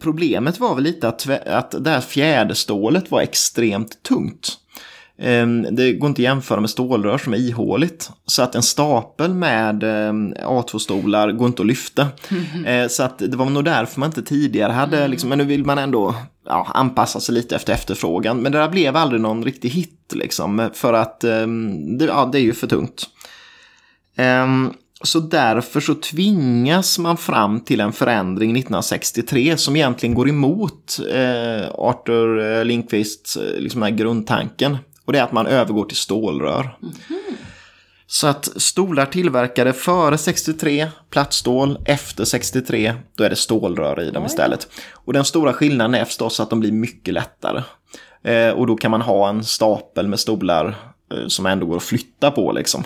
[0.00, 4.58] problemet var väl lite att, att det här fjäderstålet var extremt tungt.
[5.18, 8.10] Ehm, det går inte att jämföra med stålrör som är ihåligt.
[8.26, 12.08] Så att en stapel med ehm, A2-stolar går inte att lyfta.
[12.54, 12.88] Mm.
[12.88, 15.10] Så att det var nog därför man inte tidigare hade, mm.
[15.10, 16.14] liksom, men nu vill man ändå
[16.46, 18.38] ja, anpassa sig lite efter efterfrågan.
[18.38, 22.42] Men det där blev aldrig någon riktig hit liksom, för att ehm, ja, det är
[22.42, 23.06] ju för tungt.
[25.04, 31.68] Så därför så tvingas man fram till en förändring 1963 som egentligen går emot eh,
[31.74, 34.76] Arthur eh, Lindqvists eh, liksom här grundtanken.
[35.04, 36.76] Och det är att man övergår till stålrör.
[36.82, 37.36] Mm -hmm.
[38.06, 44.22] Så att stolar tillverkade före 63, plattstål, efter 63, då är det stålrör i dem
[44.22, 44.68] oh, istället.
[44.92, 47.62] Och den stora skillnaden är förstås att de blir mycket lättare.
[48.24, 50.66] Eh, och då kan man ha en stapel med stolar
[51.14, 52.84] eh, som ändå går att flytta på liksom.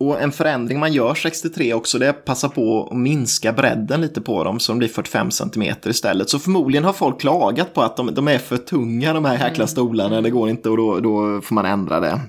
[0.00, 4.00] Och en förändring man gör 63 också, det är att passa på att minska bredden
[4.00, 6.30] lite på dem så de blir 45 cm istället.
[6.30, 9.64] Så förmodligen har folk klagat på att de, de är för tunga de här jäkla
[9.64, 9.68] mm.
[9.68, 12.20] stolarna, det går inte och då, då får man ändra det.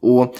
[0.00, 0.34] Och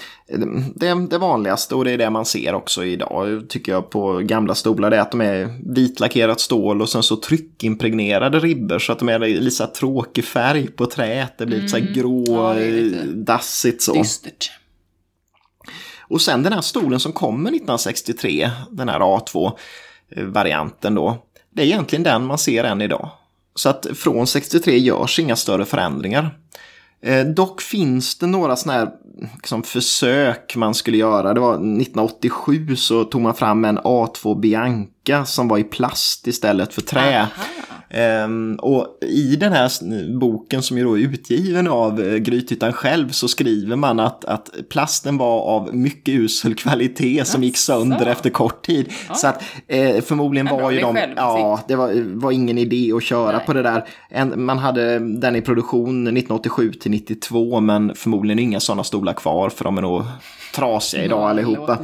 [0.75, 4.55] det, det vanligaste och det är det man ser också idag tycker jag på gamla
[4.55, 8.99] stolar det är att de är vitlackerat stål och sen så tryckimpregnerade ribbor så att
[8.99, 11.37] de är lite tråkig färg på träet.
[11.37, 11.69] Det blir mm.
[11.69, 12.53] så grå, ja,
[13.13, 13.93] dassigt så.
[13.93, 14.51] Dystert.
[16.13, 21.17] Och sen den här stolen som kommer 1963, den här A2-varianten eh, då,
[21.49, 23.09] det är egentligen den man ser än idag.
[23.55, 26.37] Så att från 63 görs inga större förändringar.
[27.01, 28.89] Eh, dock finns det några sådana här
[29.35, 31.33] liksom, försök man skulle göra.
[31.33, 36.73] Det var 1987 så tog man fram en A2 Bianca som var i plast istället
[36.73, 37.19] för trä.
[37.21, 37.27] Aha.
[37.93, 39.69] Ehm, och i den här
[40.19, 44.49] boken som ju då är utgiven av uh, Grythyttan själv så skriver man att, att
[44.69, 48.93] plasten var av mycket usel kvalitet som gick sönder efter kort tid.
[49.15, 53.37] Så att eh, förmodligen var ju de, ja det var, var ingen idé att köra
[53.37, 53.45] Nej.
[53.45, 53.85] på det där.
[54.09, 59.49] En, man hade den i produktion 1987 till 92 men förmodligen inga sådana stolar kvar
[59.49, 60.03] för de är nog
[60.55, 61.77] trasiga idag Ja, allihopa.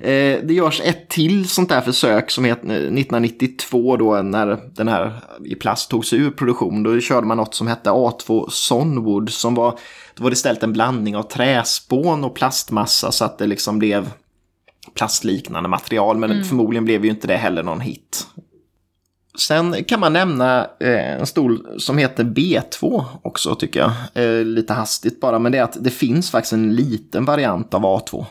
[0.00, 4.88] Eh, det görs ett till sånt där försök som heter eh, 1992 då när den
[4.88, 6.82] här i plast togs ur produktion.
[6.82, 9.78] Då körde man något som hette A2 Sonwood som var,
[10.14, 14.10] då var det istället en blandning av träspån och plastmassa så att det liksom blev
[14.94, 16.18] plastliknande material.
[16.18, 18.26] Men förmodligen blev ju inte det heller någon hit.
[19.38, 23.80] Sen kan man nämna eh, en stol som heter B2 också tycker
[24.14, 24.46] jag.
[24.46, 28.26] Lite hastigt bara, men det är att det finns faktiskt en liten variant av A2.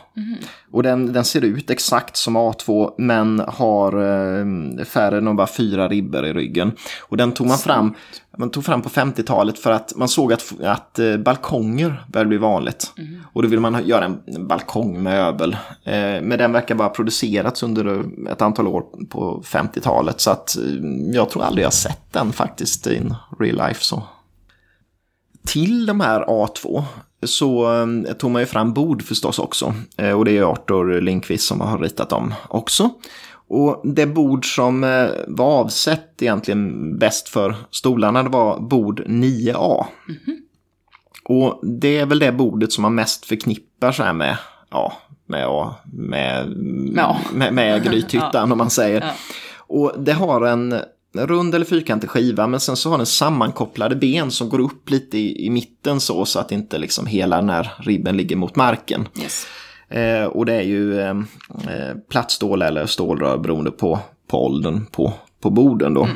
[0.72, 5.88] Och den, den ser ut exakt som A2 men har eh, färre än bara fyra
[5.88, 6.72] ribbor i ryggen.
[7.02, 7.94] Och den tog man fram,
[8.38, 12.38] man tog fram på 50-talet för att man såg att, att eh, balkonger började bli
[12.38, 12.94] vanligt.
[13.34, 15.54] Och då ville man göra en, en balkongmöbel.
[15.84, 20.22] Eh, men den verkar bara ha producerats under ett antal år på 50-talet.
[20.22, 20.64] Så att eh,
[21.14, 23.84] jag tror aldrig jag sett den faktiskt in real life.
[23.84, 24.04] så.
[25.48, 26.84] Till de här A2
[27.24, 29.74] så eh, tog man ju fram bord förstås också.
[29.98, 32.90] Eh, och det är Arthur Lindqvist som har ritat dem också.
[33.48, 39.86] Och det bord som eh, var avsett egentligen bäst för stolarna det var bord 9A.
[41.24, 44.38] Och det är väl det bordet som man mest förknippar så här med,
[44.70, 44.94] ja,
[45.26, 46.54] med, ja, med,
[46.96, 47.18] Ja.
[47.34, 49.02] med, med Grythyttan om man säger.
[49.02, 49.12] Ja.
[49.58, 50.76] Och det har en
[51.14, 55.18] rund eller fyrkantig skiva men sen så har den sammankopplade ben som går upp lite
[55.18, 59.08] i, i mitten så, så att inte liksom hela den här ribben ligger mot marken.
[59.22, 59.48] Yes.
[59.90, 61.10] Eh, och det är ju eh,
[61.70, 66.08] eh, plattstål eller stålrör beroende på, på åldern på, på borden då.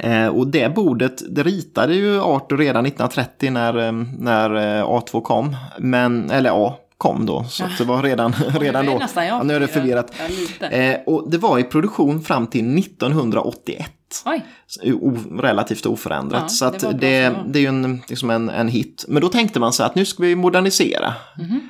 [0.00, 5.20] Eh, och det bordet, det ritade ju Arthur redan 1930 när, eh, när eh, A2
[5.20, 5.56] kom.
[5.78, 8.98] Men, eller A kom då, så att det var redan, redan då.
[8.98, 10.12] nästan Ja, nu är det förvirrat.
[10.60, 10.66] Ja.
[10.66, 13.92] Eh, och det var i produktion fram till 1981.
[14.24, 14.44] Oj,
[14.92, 16.42] O, relativt oförändrat.
[16.42, 19.04] Ja, så det att det, det det är ju en, liksom en, en hit.
[19.08, 21.14] Men då tänkte man så att nu ska vi modernisera.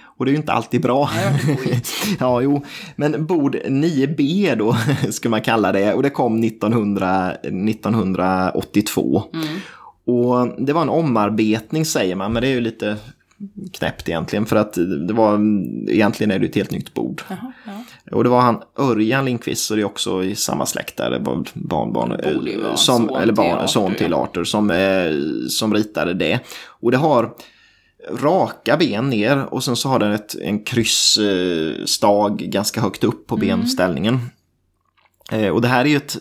[0.04, 1.10] Och det är ju inte alltid bra.
[2.20, 2.64] ja, jo.
[2.96, 4.76] Men bord 9B då,
[5.10, 5.94] skulle man kalla det.
[5.94, 9.24] Och det kom 1900, 1982.
[10.06, 12.96] Och det var en omarbetning säger man, men det är ju lite
[13.72, 14.46] knäppt egentligen.
[14.46, 14.72] För att
[15.08, 15.40] det var,
[15.90, 17.22] egentligen är det ett helt nytt bord.
[17.28, 17.84] Jaha, ja.
[18.16, 21.18] Och det var han Örjan Lindqvist, så det är också i samma släkt där, det
[21.18, 24.14] var barnbarn, Det eh, som, son eller till barn, Arthur, son till.
[24.14, 25.12] Arthur, som, eh,
[25.48, 26.40] som ritade det.
[26.66, 27.30] Och det har
[28.12, 33.26] raka ben ner och sen så har den ett, en kryssstag eh, ganska högt upp
[33.26, 33.48] på Mm.
[33.48, 34.18] benställningen.
[35.52, 36.16] Och det här är ju ett,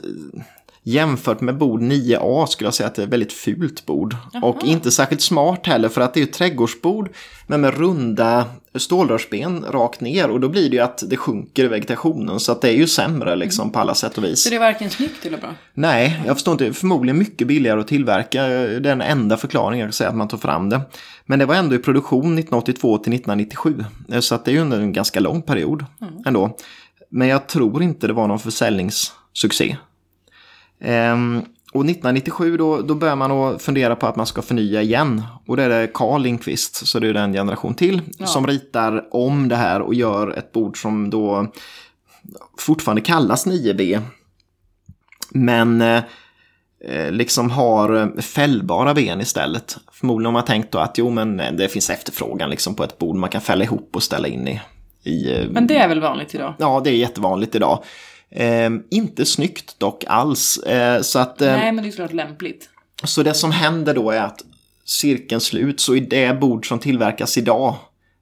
[0.87, 4.15] jämfört med bord 9A skulle jag säga att det är ett väldigt fult bord.
[4.41, 7.09] Och inte särskilt smart heller för att det är ett trädgårdsbord
[7.47, 8.45] men med runda
[8.75, 12.61] stålrörsben rakt ner och då blir det ju att det sjunker i vegetationen så att
[12.61, 14.43] det är ju sämre liksom på alla sätt och vis.
[14.43, 15.49] Så det är varken snyggt eller bra?
[15.73, 16.73] Nej, jag förstår inte.
[16.73, 18.47] Förmodligen mycket billigare att tillverka.
[18.47, 20.81] Det är den enda förklaringen jag kan säga att man tog fram det.
[21.25, 23.83] Men det var ändå i produktion 1982 till 1997.
[24.19, 25.85] Så att det är ju under en ganska lång period
[26.25, 26.57] ändå.
[27.09, 29.77] Men jag tror inte det var någon försäljningssuccé.
[30.81, 31.41] Ehm,
[31.73, 35.23] och 1997 då, då börjar man att fundera på att man ska förnya igen.
[35.45, 39.47] Och det är det Carl Lindqvist, så det är den generation till, som ritar om
[39.47, 41.51] det här och gör ett bord som då
[42.59, 44.01] fortfarande kallas 9B.
[45.29, 49.77] Men eh, liksom har eh, fällbara ben istället.
[49.91, 52.97] Förmodligen har man tänkt då att jo men eh, det finns efterfrågan liksom på ett
[52.97, 54.61] bord man kan fälla ihop och ställa in i.
[55.03, 56.53] i Men det är väl vanligt idag?
[56.57, 57.83] Ja, det är jättevanligt idag.
[58.31, 60.57] Eh, inte snyggt dock alls.
[60.57, 62.69] Eh, så, att, eh, Nej, men det är såklart lämpligt.
[63.03, 64.43] så det som händer då är att
[64.85, 67.75] cirkeln sluts så i det bord som tillverkas idag,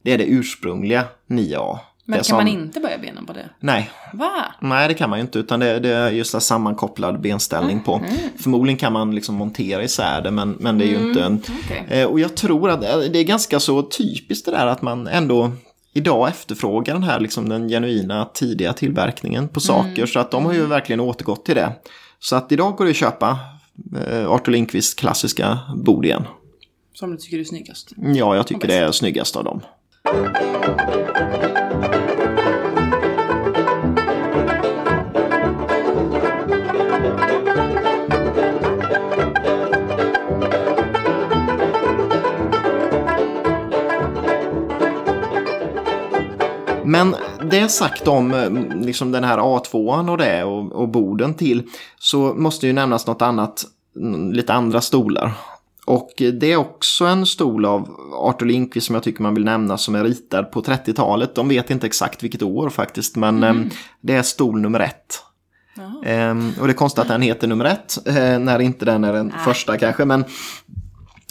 [0.04, 1.80] det är det ursprungliga 9A.
[2.08, 3.50] Men kan som, man inte börja benen på det?
[3.60, 4.46] Nej, Va?
[4.62, 7.96] Nej, det kan man ju inte, utan det, det är just en sammankopplad benställning på.
[7.96, 8.12] Mm.
[8.40, 11.42] Förmodligen kan man liksom montera isär det, men, men det är ju inte en...
[11.66, 11.86] okej.
[11.90, 15.08] Eh, och jag tror att eh, det är ganska så typiskt det där att man
[15.08, 15.52] ändå
[15.96, 20.08] idag efterfrågar den här liksom den genuina tidiga tillverkningen på saker, Mm.
[20.08, 21.72] så att de har ju verkligen återgått till det.
[22.20, 23.40] Så att idag går det att köpa
[24.08, 26.24] eh, Arthur Lindqvists klassiska bord igen.
[26.94, 27.92] Som du tycker är snyggast?
[27.98, 29.62] Ja, jag tycker det är snyggast av dem.
[46.86, 47.16] Men
[47.50, 48.52] det sagt om eh,
[48.86, 51.64] liksom den här A2 och det och, och borden till
[52.00, 53.66] så måste ju nämnas något annat,
[54.32, 55.32] lite andra stolar.
[55.86, 59.78] Och det är också en stol av Arthur Lindqvist som jag tycker man vill nämna
[59.78, 61.36] som är ritad på 30-talet.
[61.36, 63.70] De vet inte exakt vilket år faktiskt men mm.
[64.02, 65.22] det är stol nummer ett.
[66.06, 69.14] Ehm, och det är konstigt att den heter nummer ett eh, när inte den är
[69.14, 69.46] den Nej.
[69.46, 70.06] första kanske.
[70.06, 70.26] Men,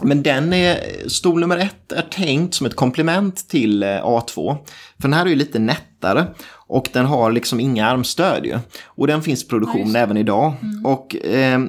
[0.02, 0.78] men den är,
[1.08, 4.56] stol nummer ett är tänkt som ett komplement till eh, A2.
[4.96, 8.58] För den här är ju lite nättare och den har liksom inga armstöd ju.
[8.84, 10.54] Och den finns i produktion ja, även idag.
[10.62, 10.86] Mm.
[10.86, 11.60] Och eh,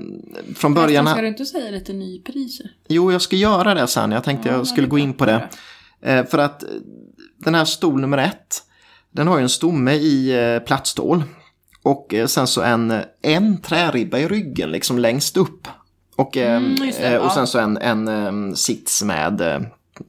[0.55, 1.07] från början...
[1.07, 2.71] Ska du inte säga lite nypriser?
[2.87, 4.11] Jo, jag ska göra det sen.
[4.11, 5.49] Jag tänkte ja, jag skulle gå in på det.
[6.01, 6.63] Eh, för att
[7.37, 8.63] den här stol nummer ett,
[9.11, 11.23] den har ju en stomme i eh, plattstål.
[11.83, 15.67] Och eh, sen så en, en träribba i ryggen liksom längst upp.
[16.15, 19.41] Och, eh, mm, det, och sen så en, en, en sits med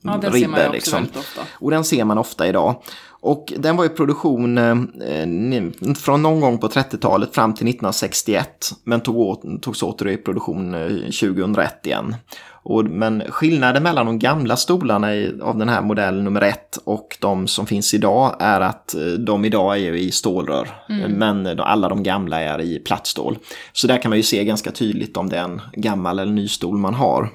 [0.03, 0.57] ja, den ribbe.
[0.57, 1.07] Ser man liksom.
[1.19, 1.41] ofta.
[1.53, 2.83] Och den ser man ofta idag.
[3.27, 8.71] Och den var i produktion eh, från någon gång på 30-talet fram till 1961.
[8.85, 12.15] Men tog åt, togs åter i produktion eh, 2001 igen.
[12.63, 17.17] Och, men skillnaden mellan de gamla stolarna i, av den här modell nummer ett och
[17.21, 20.69] de som finns idag är att eh, de idag är i stålrör.
[20.89, 21.13] Mm.
[21.13, 23.39] Men alla de gamla är i plattstål.
[23.73, 26.49] Så där kan man ju se ganska tydligt om det är en gammal eller ny
[26.49, 27.31] stol man har.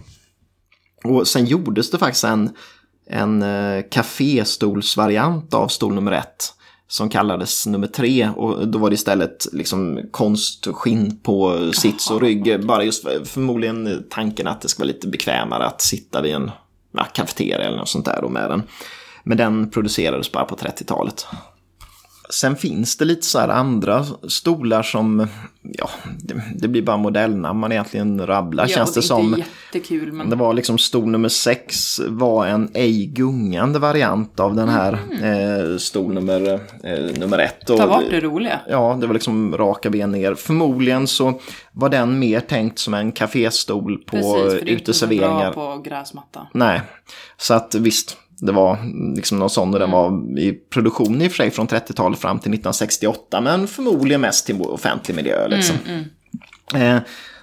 [1.04, 2.50] Och sen gjordes det faktiskt en,
[3.12, 6.54] en eh, kaféstolsvariant av stol nummer ett
[6.88, 12.66] som kallades nummer tre och då var det istället liksom konstskinn på sits och rygg.
[12.66, 16.52] Bara just förmodligen tanken att det ska vara lite bekvämare att sitta vid en
[16.92, 18.64] ja, kafeteria eller något sånt där med den.
[19.24, 21.28] Men den producerades bara på 30-talet.
[22.34, 25.28] Sen finns det lite så här andra stolar som,
[25.62, 25.90] ja,
[26.20, 29.44] det, det blir bara modellnamn man egentligen rabblar ja, känns det, det som.
[29.74, 30.30] Jättekul, men...
[30.30, 35.24] Det var liksom stol nummer sex var en ej gungande variant av den här mm.
[35.24, 37.68] eh, stol nummer, eh, nummer ett.
[37.68, 38.60] Ta bort det roliga.
[38.68, 40.36] Ja, det var liksom raka ben ner.
[40.36, 41.40] Förmodligen så
[41.72, 45.40] var den mer tänkt som en kaféstol på Precis, uteserveringar.
[45.40, 46.48] Precis, bra på gräsmatta.
[46.54, 46.82] Nej,
[47.38, 48.78] så att visst, det var
[49.16, 52.40] liksom någon sån och den var i produktion i och för sig från 30-talet fram
[52.40, 55.48] till 1968 men förmodligen mest till offentlig miljö.
[55.48, 55.76] Liksom.
[55.88, 56.04] Mm,
[56.74, 56.98] mm.
[56.98, 57.02] Eh,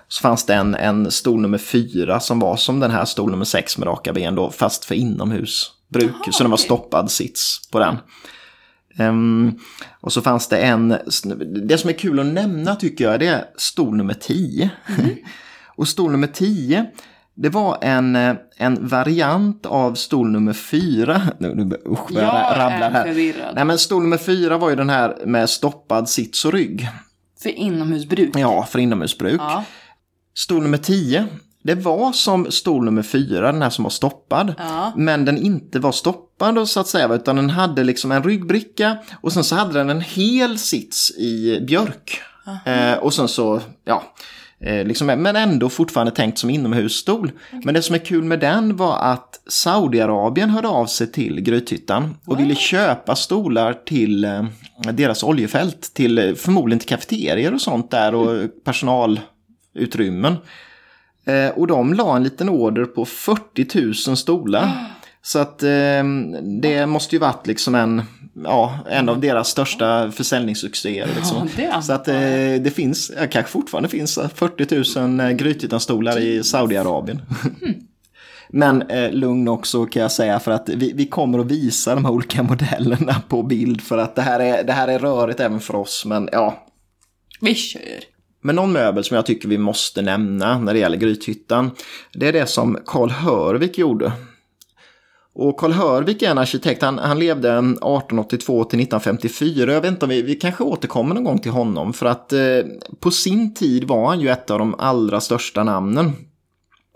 [0.08, 3.44] så fanns det en, en stol nummer fyra som var som den här stol nummer
[3.44, 6.10] sex med raka ben då fast för inomhusbruk.
[6.10, 7.96] Aha, så den var stoppad sits på den.
[8.98, 9.58] Um,
[10.00, 10.88] och så fanns det en,
[11.68, 14.70] det som är kul att nämna tycker jag det är stol nummer 10.
[14.98, 15.10] Mm.
[15.76, 16.86] och stol nummer 10
[17.40, 21.22] det var en, eh, en variant av stol nummer fyra.
[21.38, 23.04] Nu, nu usch, jag, jag rabblar här.
[23.04, 23.54] Förvirrad.
[23.54, 26.88] Nej, men stol nummer fyra var ju den här med stoppad sits och rygg.
[27.42, 28.36] För inomhusbruk?
[28.36, 29.40] Ja, för inomhusbruk.
[29.40, 29.64] Ja.
[30.34, 31.26] Stol nummer tio,
[31.62, 34.54] det var som stol nummer fyra, den här som var stoppad.
[34.58, 34.92] Ja.
[34.96, 39.32] Men den inte var stoppad så att säga, utan den hade liksom en ryggbricka och
[39.32, 42.20] sen så hade den en hel sits i björk.
[42.64, 44.02] Eh, och sen så, ja,
[44.60, 47.24] Eh, liksom, men ändå fortfarande tänkt som inomhusstol.
[47.48, 47.60] Okay.
[47.64, 52.16] Men det som är kul med den var att Saudiarabien hörde av sig till Grythyttan
[52.24, 52.40] och What?
[52.40, 54.44] ville köpa stolar till eh,
[54.92, 55.94] deras oljefält.
[55.94, 58.50] Till, eh, förmodligen till kafeterier och sånt där och mm.
[58.64, 60.36] personalutrymmen.
[61.24, 64.94] Eh, och de la en liten order på 40 000 stolar.
[65.22, 66.04] Så att eh,
[66.60, 68.02] det måste ju varit liksom en
[68.44, 71.08] ja, en av deras största försäljningssuccéer.
[71.16, 71.48] Liksom.
[71.56, 72.14] Ja, så att eh,
[72.60, 77.22] det finns, kanske fortfarande finns 40 000 eh, Grythyttan-stolar i Saudiarabien.
[77.62, 77.74] Mm.
[78.50, 82.04] Men eh, lugn också kan jag säga för att vi, vi kommer att visa de
[82.04, 85.60] här olika modellerna på bild för att det här är, det här är rörigt även
[85.60, 86.04] för oss.
[86.06, 86.66] Men ja.
[87.40, 87.82] Vi kör.
[88.40, 91.70] Men någon möbel som jag tycker vi måste nämna när det gäller Grythyttan.
[92.12, 94.12] Det är det som Karl Hörvik gjorde.
[95.34, 99.72] Och Karl Hörvik är en arkitekt, han, han levde 1882 till 1954.
[99.72, 101.92] Jag vet inte om vi, vi kanske återkommer någon gång till honom.
[101.92, 102.40] För att eh,
[103.00, 106.06] på sin tid var han ju ett av de allra största namnen.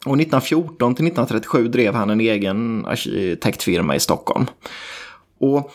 [0.07, 4.47] Och 1914 till 1937 drev han en egen arkitektfirma i Stockholm.
[5.41, 5.73] Och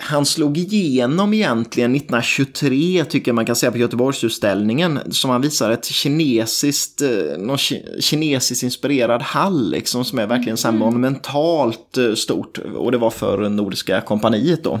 [0.00, 5.84] han slog igenom egentligen 1923 tycker man kan säga på Göteborgsutställningen som han visar ett
[5.84, 7.58] kinesiskt, eh, någon
[8.00, 10.80] kinesiskt inspirerad hall liksom som är verkligen så mm.
[10.80, 14.80] monumentalt eh, stort och det var för Nordiska kompaniet då.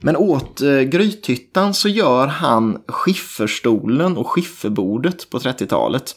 [0.00, 6.16] Men åt eh, Grythyttan så gör han skifferstolen och skifferbordet på 30-talet.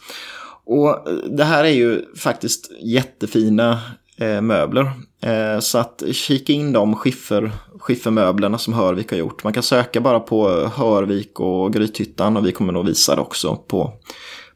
[0.66, 3.80] Och det här är ju faktiskt jättefina
[4.18, 4.92] eh, möbler.
[5.22, 7.52] Eh, så att kika in de skiffer,
[7.88, 9.44] skiffermöblerna som Hörvik har gjort.
[9.44, 13.22] Man kan söka bara på eh, Hörvik och Grythyttan och vi kommer nog visa det
[13.22, 13.94] också på,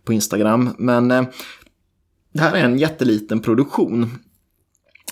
[0.06, 0.76] på Instagram.
[0.78, 1.24] Men eh,
[2.34, 4.20] det här är en jätteliten produktion.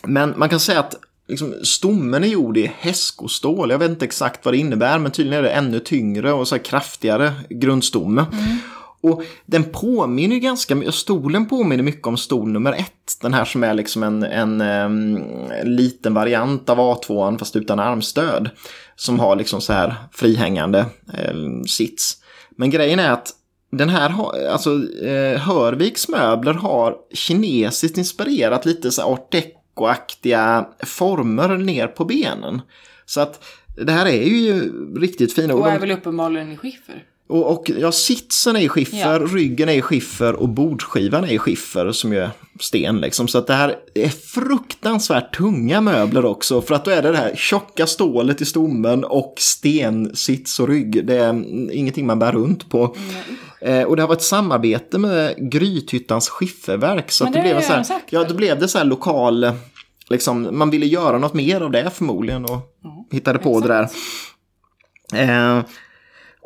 [0.04, 0.96] Men man kan säga att
[1.28, 3.72] liksom, stommen är gjord i häskostål.
[3.72, 6.56] Jag vet inte exakt vad det innebär men tydligen är det ännu tyngre och så
[6.56, 8.26] här kraftigare grundstomme.
[8.32, 8.58] Mm.
[9.02, 13.18] Och den påminner ganska mycket, stolen påminner mycket om stol nummer ett.
[13.22, 18.50] Den här som är liksom en, en, en liten variant av A2 fast utan armstöd.
[18.96, 22.18] Som har liksom så här frihängande eh, sits.
[22.50, 23.34] Men grejen är att
[23.72, 24.70] den här, alltså
[25.04, 32.62] eh, Hörviks möbler har kinesiskt inspirerat lite så art deco-aktiga former ner på benen.
[33.06, 33.44] Så att
[33.78, 35.54] det här är ju riktigt fina.
[35.54, 37.04] Och är väl uppenbarligen i skiffer?
[37.30, 39.28] Och, och ja, sitsen är i skiffer, ja.
[39.32, 43.28] ryggen är i skiffer och bordskivan är i skiffer som ju är sten liksom.
[43.28, 46.62] Så att det här är fruktansvärt tunga möbler också.
[46.62, 50.68] För att då är det det här tjocka stålet i stommen och sten, sits och
[50.68, 51.06] rygg.
[51.06, 51.30] Det är
[51.74, 52.96] ingenting man bär runt på.
[53.62, 53.82] Mm.
[53.82, 57.12] Eh, och det har varit samarbete med Grythyttans skifferverk.
[57.12, 59.52] Så det, det blev så här, ja, då blev det så här lokal,
[60.10, 62.98] liksom, man ville göra något mer av det förmodligen och mm.
[63.12, 63.68] hittade på exakt.
[63.68, 63.88] det
[65.18, 65.58] där.
[65.58, 65.64] Eh,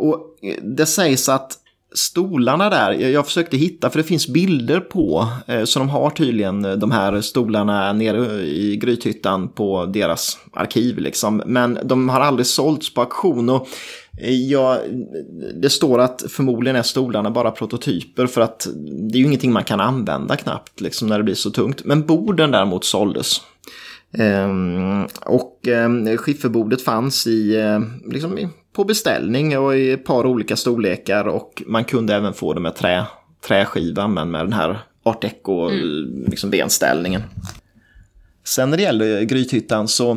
[0.04, 1.60] och eh, det sägs att
[1.96, 6.66] stolarna där, jag försökte hitta för det finns bilder på, eh, så de har tydligen
[6.66, 11.44] eh, de här stolarna nere i Grythyttan på deras arkiv liksom.
[11.46, 13.68] Men de har aldrig sålts på auktion och
[14.50, 14.80] ja,
[15.62, 18.68] det står att förmodligen är stolarna bara prototyper för att
[19.12, 21.82] det är ju ingenting man kan använda knappt liksom när det blir så tungt.
[21.86, 23.42] Men borden däremot såldes.
[24.18, 27.80] Ehm, och ehm, skifferbordet fanns i, eh,
[28.12, 32.60] liksom på beställning och i ett par olika storlekar och man kunde även få det
[32.60, 33.06] med trä,
[33.48, 36.26] träskiva men med den här art deco mm.
[36.28, 37.24] liksom benställningen.
[38.44, 40.12] Sen när det gäller Grythyttan så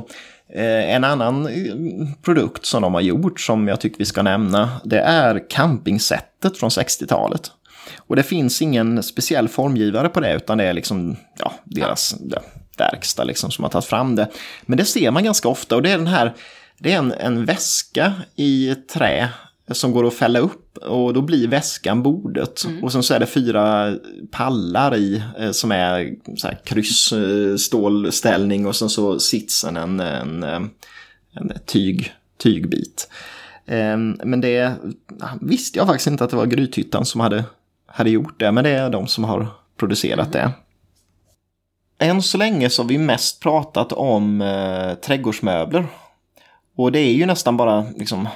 [0.54, 1.74] eh, en annan eh,
[2.22, 6.70] produkt som de har gjort som jag tycker vi ska nämna det är campingsättet från
[6.70, 7.50] 60-talet.
[7.98, 12.42] Och det finns ingen speciell formgivare på det utan det är liksom ja, deras ja.
[12.76, 14.28] Verkstad liksom som har tagit fram det.
[14.62, 16.34] Men det ser man ganska ofta och det är den här
[16.78, 19.28] det är en, en väska i trä
[19.70, 22.64] som går att fälla upp och då blir väskan bordet.
[22.64, 22.84] Mm.
[22.84, 23.94] Och sen så är det fyra
[24.30, 30.60] pallar i eh, som är så här kryssstålställning och sen så sitsen en, en, eh,
[31.32, 33.08] en tyg, tygbit.
[33.66, 34.72] Ehm, men det
[35.40, 37.44] visste jag faktiskt inte att det var Grythyttan som hade,
[37.86, 40.32] hade gjort det, men det är de som har producerat mm.
[40.32, 40.52] det.
[41.98, 45.86] Än så länge så har vi mest pratat om eh, trädgårdsmöbler
[46.76, 48.28] och det är ju nästan bara, liksom,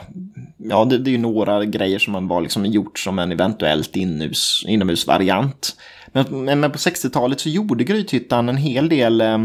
[0.56, 3.96] ja det, det är ju några grejer som man bara liksom gjort som en eventuellt
[3.96, 5.76] inomhus, inomhusvariant.
[6.12, 9.38] Men, men på 60-talet så gjorde Grythyttan en hel del eh,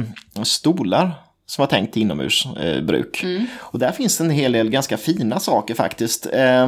[0.44, 1.12] stolar
[1.46, 3.24] som var tänkt till inomhusbruk.
[3.24, 3.48] Eh, mm.
[3.58, 6.26] Och där finns en hel del ganska fina saker faktiskt.
[6.26, 6.68] Eh,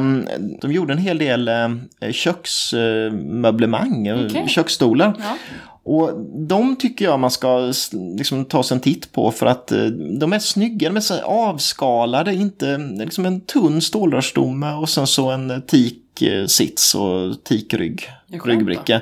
[0.60, 1.68] de gjorde en hel del eh,
[2.12, 4.48] köksmöblemang, okay.
[4.48, 5.14] köksstolar.
[5.18, 5.36] Ja.
[5.88, 7.72] Och de tycker jag man ska
[8.16, 9.84] liksom ta sig en titt på för att eh,
[10.20, 15.30] de är snygga, de är så avskalade, inte liksom en tunn stålrörsstomme och sen så
[15.30, 18.08] en teak-sits och teakrygg,
[18.44, 19.00] ryggbricka.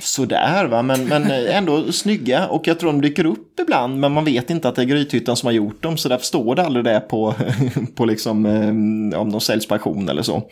[0.00, 4.24] Sådär va, men, men ändå snygga och jag tror de dyker upp ibland men man
[4.24, 6.84] vet inte att det är Grythyttan som har gjort dem så därför står det aldrig
[6.84, 7.34] det på,
[7.94, 10.42] på liksom, eh, om de säljs på auktion eller så.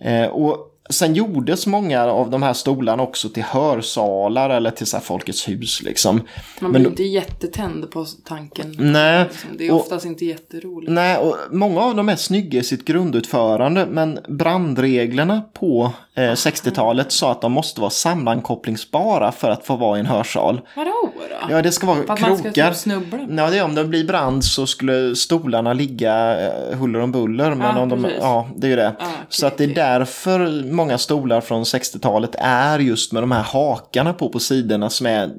[0.00, 4.96] Eh, och Sen gjordes många av de här stolarna också till hörsalar eller till så
[4.96, 5.82] här Folkets hus.
[5.82, 6.20] Liksom.
[6.60, 8.76] Man blir Men, inte jättetänd på tanken.
[8.78, 9.24] Nej.
[9.24, 9.50] Liksom.
[9.58, 10.92] Det är oftast och, inte jätteroligt.
[10.92, 13.86] Nej, och många av dem är snygga i sitt grundutförande.
[13.86, 19.96] Men brandreglerna på eh, 60-talet sa att de måste vara sammankopplingsbara för att få vara
[19.96, 20.60] i en hörsal.
[20.76, 21.54] Vadå då?
[21.54, 22.28] Ja, det ska vara för krokar.
[22.28, 23.18] Man ska snubbla?
[23.30, 27.54] Ja, det är om det blir brand så skulle stolarna ligga eh, huller om buller.
[27.54, 28.88] Men ja, om de, ja, det är ju det.
[28.88, 33.32] Ah, okay, så att det är därför många stolar från 60-talet är just med de
[33.32, 35.30] här hakarna på på sidorna som är,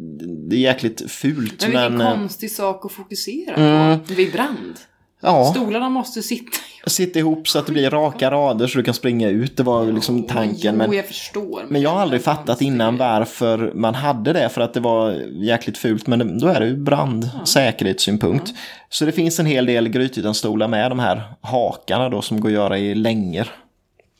[0.49, 1.61] det är jäkligt fult.
[1.61, 3.99] Men vilken men, eh, konstig sak att fokusera mm.
[3.99, 4.75] på vid brand.
[5.21, 5.53] Ja.
[5.55, 6.57] Stolarna måste sitta
[6.87, 9.57] Sitta ihop så att det blir raka rader så du kan springa ut.
[9.57, 10.77] Det var liksom tanken.
[10.77, 11.65] Men, jo, jag förstår.
[11.69, 14.49] Men jag har aldrig fattat innan varför man hade det.
[14.49, 16.07] För att det var jäkligt fult.
[16.07, 18.43] Men då är det ju brandsäkerhetssynpunkt.
[18.47, 18.59] Ja.
[18.89, 22.53] Så det finns en hel del Grythyttan-stolar med de här hakarna då som går att
[22.53, 23.47] göra i längor.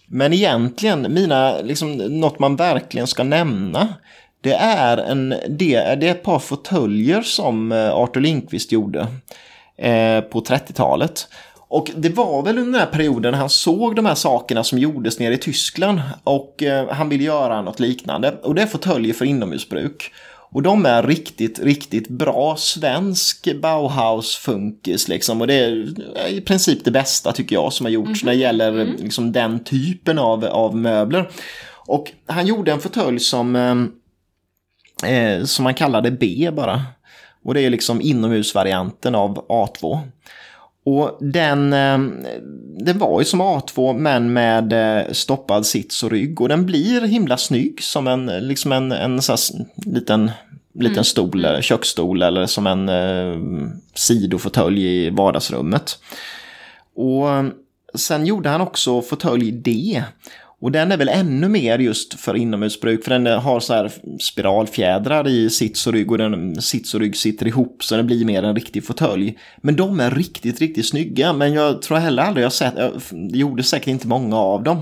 [0.08, 3.88] Men egentligen, mina, liksom, något man verkligen ska nämna.
[4.42, 9.08] Det är, en, det, det är ett par fåtöljer som eh, Arthur Lindqvist gjorde
[10.30, 11.28] på 30-talet.
[11.72, 15.20] Och det var väl under den här perioden han såg de här sakerna som gjordes
[15.20, 18.32] nere i Tyskland och eh, han ville göra något liknande.
[18.44, 20.12] Och det är fåtöljer för inomhusbruk.
[20.54, 25.42] Och de är riktigt, riktigt bra svensk Bauhaus-funkis liksom.
[25.42, 28.40] Och det är i princip det bästa tycker jag som har gjorts mm när det
[28.40, 28.96] gäller mm.
[29.00, 31.30] liksom, den typen av, av möbler.
[31.88, 33.56] Och han gjorde en fåtölj som,
[35.04, 36.86] eh, eh som man kallade B bara.
[37.44, 40.00] Och det är liksom inomhusvarianten av A2.
[40.84, 42.00] Och den, eh,
[42.78, 47.02] den var ju som A2 men med eh, stoppad sits och rygg och den blir
[47.02, 49.36] himla snygg som en, liksom en, en så
[49.86, 50.32] liten,
[50.74, 51.04] liten mm.
[51.04, 51.62] stol, mm.
[51.62, 56.00] köksstol eller som en eh, sidofåtölj i vardagsrummet.
[56.96, 57.28] Och
[57.96, 60.04] sen gjorde han också fåtölj D
[60.62, 65.28] och den är väl ännu mer just för inomhusbruk för den har så här spiralfjädrar
[65.28, 68.44] i sits och rygg och den sits och rygg sitter ihop så den blir mer
[68.44, 69.38] en riktig fåtölj.
[69.58, 72.76] Men de är riktigt, riktigt snygga men jag tror heller aldrig jag sett,
[73.32, 74.82] det gjorde säkert inte många av dem.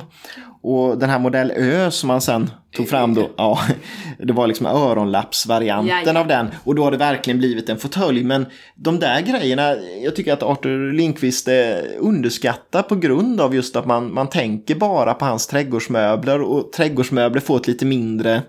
[0.62, 3.60] Och den här modell Ö som man sen tog fram då, ja,
[4.20, 6.48] det var liksom öronlappsvarianten av den.
[6.64, 8.24] Och då har det verkligen blivit en fåtölj.
[8.24, 8.46] Men
[8.76, 13.86] de där grejerna, jag tycker att Arthur Lindqvist är underskattar på grund av just att
[13.86, 18.42] man, man tänker bara på hans trädgårdsmöbler och trädgårdsmöbler får ett lite mindre,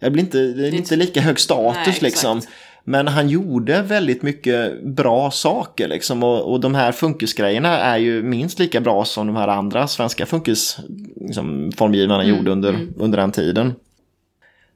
[0.00, 2.40] det blir inte, det är inte lika hög status Nej, liksom.
[2.84, 8.22] Men han gjorde väldigt mycket bra saker liksom och, och de här funkisgrejerna är ju
[8.22, 12.94] minst lika bra som de här andra svenska funkisformgivarna liksom, mm, gjorde under, mm.
[12.96, 13.74] under den tiden.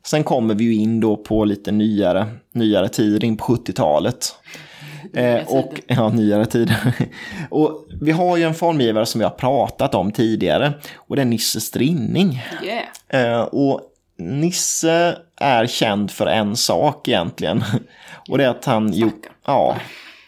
[0.06, 4.34] Sen kommer vi ju in då på lite nyare, nyare tid, in på 70-talet.
[5.14, 6.74] Eh, och, ja, nyare tid.
[7.50, 11.26] och vi har ju en formgivare som vi har pratat om tidigare och det är
[11.26, 12.42] Nisse Strinning.
[12.64, 13.32] Yeah.
[13.34, 13.80] Eh, och
[14.18, 17.64] Nisse är känd för en sak egentligen.
[18.28, 19.10] Och det är att han, jo,
[19.46, 19.76] ja,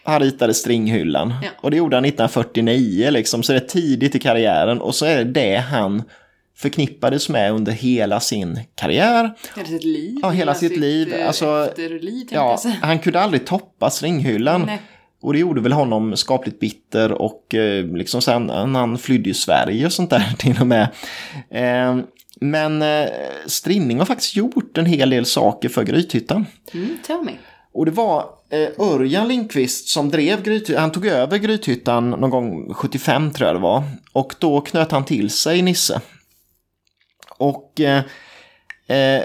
[0.03, 1.33] han ritade stringhyllan.
[1.43, 1.49] Ja.
[1.61, 4.81] Och det gjorde han 1949 liksom, så det är tidigt i karriären.
[4.81, 6.03] Och så är det det han
[6.57, 9.33] förknippades med under hela sin karriär.
[9.55, 10.19] Hela sitt liv.
[10.21, 11.13] Ja, hela, sitt, sitt liv.
[11.13, 14.61] Eh, alltså, efterliv, ja, han kunde aldrig toppa stringhyllan.
[14.65, 14.81] Nej.
[15.21, 19.85] Och det gjorde väl honom skapligt bitter och eh, liksom sen han flydde ju Sverige
[19.85, 20.87] och sånt där till och med.
[21.49, 21.97] Eh,
[22.41, 23.09] men eh,
[23.45, 26.45] Strinning har faktiskt gjort en hel del saker för Grythyttan.
[26.73, 27.31] Mm, tell me.
[27.73, 30.81] Och det var eh, Örjan Lindqvist som drev Grythyttan.
[30.81, 33.83] Han tog över Grythyttan någon gång 75 tror jag det var.
[34.13, 36.01] Och då knöt han till sig Nisse.
[37.37, 38.03] Och eh,
[38.91, 39.23] Eh,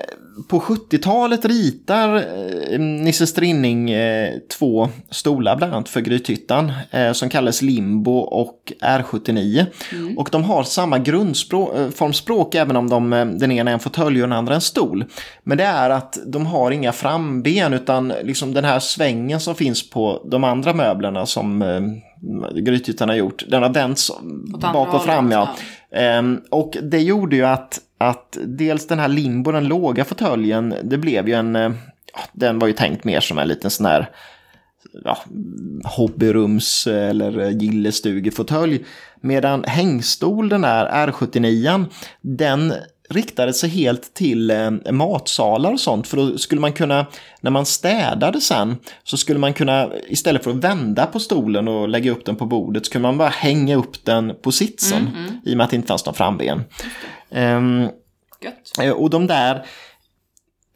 [0.49, 7.29] på 70-talet ritar eh, Nisse Strinning eh, två stolar bland annat för Grythyttan eh, som
[7.29, 9.67] kallas Limbo och R79.
[9.93, 10.19] Mm.
[10.19, 14.39] Och de har samma grundformspråk även om de, den ena är en fåtölj och den
[14.39, 15.05] andra en stol.
[15.43, 19.91] Men det är att de har inga framben utan liksom den här svängen som finns
[19.91, 21.65] på de andra möblerna som
[22.55, 24.13] Grythyttan har gjort, den har vänts
[24.73, 25.31] bak och fram.
[25.31, 25.49] Ja.
[25.93, 30.99] Ehm, och det gjorde ju att att dels den här limbo, den låga fåtöljen, det
[30.99, 31.71] blev ju en, eh,
[32.33, 34.11] den var ju tänkt mer som en liten sån här
[35.05, 35.19] ja,
[35.85, 38.85] hobbyrums eh, eller gillestugefåtölj.
[39.21, 41.85] Medan hängstol, den här R79,
[42.21, 42.73] den
[43.09, 46.09] riktade sig helt till eh, matsalar och sånt.
[46.09, 47.07] För då skulle man kunna,
[47.41, 51.89] när man städade sen, så skulle man kunna, istället för att vända på stolen och
[51.89, 55.03] lägga upp den på bordet, så kunde man bara hänga upp den på sitsen.
[55.03, 55.41] Mm, mm.
[55.45, 56.65] I och med att det inte fanns någon framben.
[57.31, 57.89] Um,
[58.97, 59.67] och de där,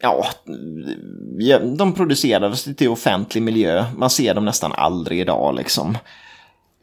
[0.02, 0.26] ja,
[1.78, 3.84] de producerades till offentlig miljö.
[3.96, 5.98] Man ser dem nästan aldrig idag liksom.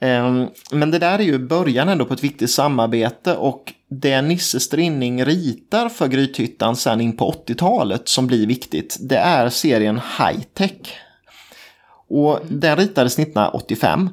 [0.02, 4.60] Um, men det där är ju början ändå på ett viktigt samarbete och det Nisse
[4.60, 10.42] Strinning ritar för Grythyttan sen in på 80-talet som blir viktigt, det är serien High
[10.54, 10.78] Tech.
[12.10, 14.10] Och den ritades 1985.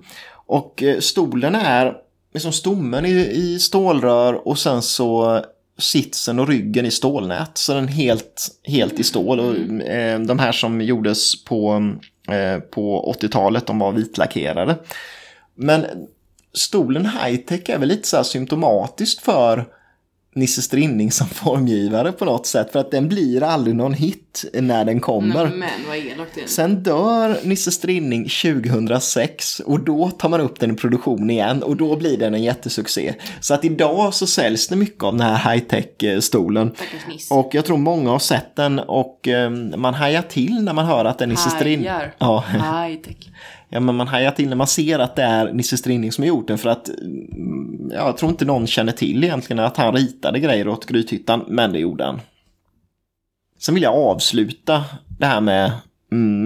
[0.47, 1.97] Och eh, stolen är
[2.35, 5.41] liksom stommen i, i stålrör och sen så
[5.79, 7.59] sitsen och ryggen i stålnät.
[7.59, 9.41] Så den helt, helt i stål.
[9.41, 11.93] Och, eh, de här som gjordes på,
[12.31, 14.77] eh, på 80-talet, de var vitlackerade.
[15.55, 15.87] Men
[16.53, 19.67] stolen high-tech är väl lite så här symptomatiskt för
[20.35, 22.73] Nisse Strinning som formgivare på något sätt.
[22.73, 25.49] För att den blir aldrig någon hit när den kommer.
[25.49, 30.77] men vad elakt Sen dör Nisse Strinning 2006 och då tar man upp den i
[30.77, 33.15] produktion igen och då blir den en jättesuccé.
[33.41, 36.75] Så att idag så säljs det mycket av den här high-tech-stolen.
[37.31, 41.05] Och jag tror många har sett den och um, man hajar till när man hör
[41.05, 41.89] att den är Nisse Strinning.
[42.19, 42.45] Ja.
[42.49, 43.31] High-tech
[43.75, 46.29] ja, men man hajar till när man ser att det är Nisse Strinning som har
[46.29, 50.41] gjort den för att mm, jag tror inte någon känner till egentligen att han ritade
[50.41, 52.21] grejer åt Grythyttan, men det gjorde han.
[53.59, 54.85] Sen vill jag avsluta
[55.19, 55.73] det här med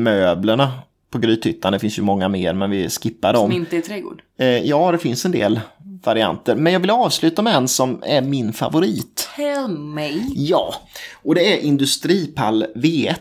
[0.03, 0.73] möblerna
[1.11, 1.73] på Grythyttan.
[1.73, 3.51] Det finns ju många mer, men vi skippar dem.
[3.51, 4.23] Som inte är trädgård?
[4.39, 5.61] Eh, ja, det finns en del
[6.05, 6.55] varianter.
[6.55, 9.29] Men jag vill avsluta med en som är min favorit.
[9.37, 10.11] Tell me.
[10.35, 10.75] Ja,
[11.23, 13.15] och det är Industripall V1.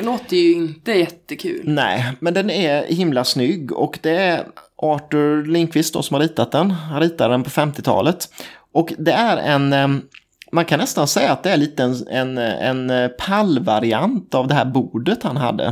[0.00, 1.62] Det låter ju inte jättekul.
[1.64, 4.46] Nej, men den är himla snygg och det är
[4.76, 6.70] Arthur Lindqvist då som har ritat den.
[6.70, 8.28] Han ritade den på 50-talet.
[8.72, 10.02] Och det är en,
[10.52, 14.64] man kan nästan säga att det är lite en, en, en pallvariant av det här
[14.64, 15.66] bordet han hade.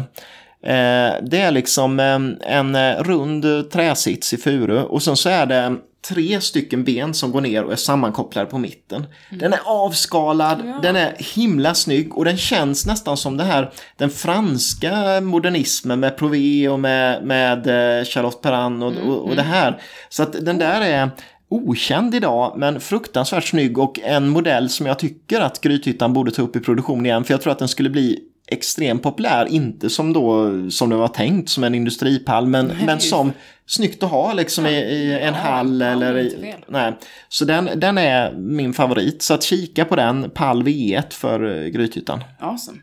[0.62, 2.00] Eh, det är liksom
[2.46, 5.76] en rund träsits i furu och sen så är det
[6.08, 9.06] tre stycken ben som går ner och är sammankopplade på mitten.
[9.30, 10.78] Den är avskalad, Ja.
[10.82, 16.18] den är himla snygg och den känns nästan som det här, den franska modernismen med
[16.18, 17.58] Prouvé och med, med
[17.98, 19.80] eh, Charlotte Perrin och, och, och det här.
[20.08, 21.10] Så att den där är
[21.50, 26.42] okänd idag men fruktansvärt snygg och en modell som jag tycker att Grythyttan borde ta
[26.42, 28.18] upp i produktion igen för jag tror att den skulle bli
[28.50, 32.94] extremt populär, inte som då som det var tänkt som en industripall men, men är
[32.94, 33.32] ju- som
[33.66, 36.92] snyggt att ha liksom i, i en Ja, hall ja, eller i, nej.
[37.28, 41.68] Så den, den är min favorit så att kika på den, pall V1 för eh,
[41.68, 42.20] Grythyttan.
[42.40, 42.78] Awesome.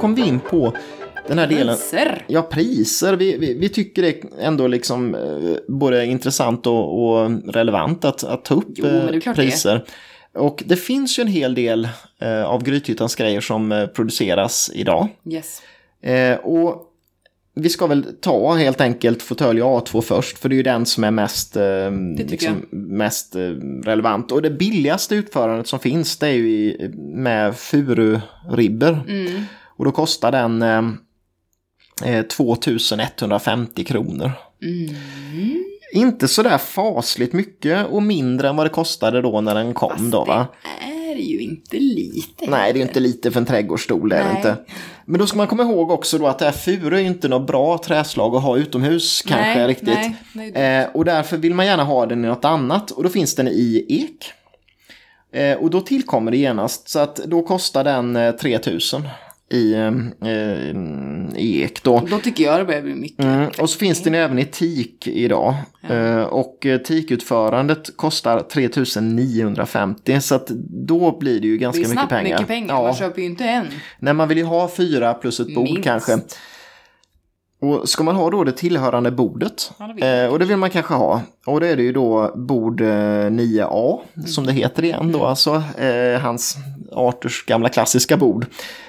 [0.00, 0.72] Kom vi in på
[1.28, 1.76] den här delen.
[1.76, 2.24] Priser.
[2.26, 3.16] Ja, priser.
[3.16, 8.24] Vi, vi, vi tycker det är ändå liksom eh, både intressant och, och relevant att,
[8.24, 9.84] att ta upp Jo, det eh, klart det priser.
[10.34, 11.88] Och det finns ju en hel del
[12.18, 15.08] eh, av Grythyttans grejer som eh, produceras idag.
[15.30, 15.62] Yes.
[16.02, 16.84] Eh, och
[17.54, 21.04] vi ska väl ta helt enkelt fåtölj A2 först, för det är ju den som
[21.04, 23.40] är mest, eh, liksom, mest eh,
[23.84, 24.32] relevant.
[24.32, 29.04] Och det billigaste utförandet som finns, det är ju i, med fururibbor.
[29.08, 29.42] Mm.
[29.78, 34.32] Och då kostar den eh, eh, 2150 kronor.
[34.62, 35.64] Mm.
[35.92, 40.10] Inte sådär fasligt mycket och mindre än vad det kostade då när den kom Fast
[40.10, 40.46] då va?
[41.18, 42.50] det är ju inte lite.
[42.50, 44.56] Nej, det är ju inte lite för en trädgårdsstol, är det inte.
[45.04, 47.46] Men då ska man komma ihåg också då att det här furu är inte något
[47.46, 49.86] bra träslag att ha utomhus kanske Nej, riktigt.
[49.88, 53.08] nej, nej, Eh, och därför vill man gärna ha den i något annat och då
[53.08, 54.32] finns den i ek.
[55.32, 59.02] Eh, och då tillkommer det genast så att då kostar den eh, 3000
[59.50, 59.92] i, eh,
[61.40, 62.02] i ek då.
[62.10, 63.24] Då tycker jag det börjar bli mycket.
[63.24, 65.54] Mm, och så finns den även i teak idag.
[65.90, 70.46] Eh, och eh, teakutförandet kostar 3950 så att
[70.86, 72.22] då blir det ju Det ganska är mycket pengar.
[72.36, 72.74] mycket pengar.
[72.74, 73.66] Ja, Man köper ju inte en.
[73.98, 75.84] Nej, man vill ju ha fyra plus ett bord Minst.
[75.84, 76.18] kanske.
[77.60, 80.70] Och ska man ha då det tillhörande bordet, Ja, det eh, och det vill man
[80.70, 85.12] kanske ha, och det är det ju då bord eh, 9A, som det heter igen
[85.12, 86.56] då, alltså eh, hans
[86.92, 88.46] Arturs gamla klassiska bord.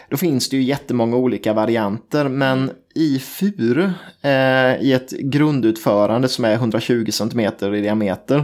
[0.09, 3.89] Då finns det ju jättemånga olika varianter, men i furu,
[4.21, 7.39] eh, i ett grundutförande som är 120 cm
[7.75, 8.43] i diameter,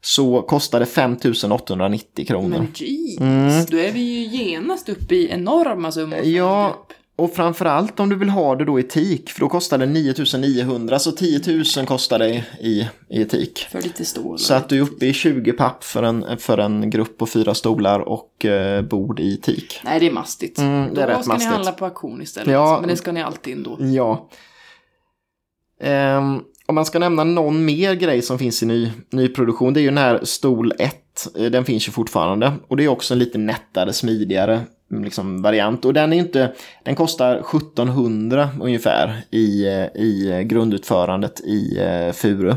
[0.00, 2.58] så kostar det 5890 kronor.
[2.58, 6.18] Men jeez, då är vi ju genast uppe i enorma summor.
[6.18, 6.32] Mm.
[6.32, 6.99] Ja, grupp.
[7.20, 10.98] Och framförallt om du vill ha det då i teak, för då kostar det 9900,
[10.98, 11.40] så 10
[11.76, 13.66] 000 kostar det i, i teak.
[13.70, 14.38] För lite stål.
[14.38, 17.54] Så att du är uppe i 20 papp för en, för en grupp på fyra
[17.54, 19.80] stolar och eh, bord i teak.
[19.84, 20.58] Nej, det är mastigt.
[20.58, 21.50] Mm, det är Då rätt ska mastigt.
[21.50, 22.52] ni handla på auktion istället.
[22.52, 22.78] Ja.
[22.80, 23.76] Men det ska ni alltid ändå.
[23.80, 24.28] Ja.
[25.80, 29.82] Ehm, om man ska nämna någon mer grej som finns i ny, nyproduktion, det är
[29.82, 30.94] ju den här stol 1.
[31.38, 32.52] Eh, Den finns ju fortfarande.
[32.68, 34.60] Och det är också en lite nättare, smidigare
[34.90, 35.84] liksom, variant.
[35.84, 42.54] Och den är inte, den kostar 1700 ungefär i, eh, i grundutförandet i eh, furu.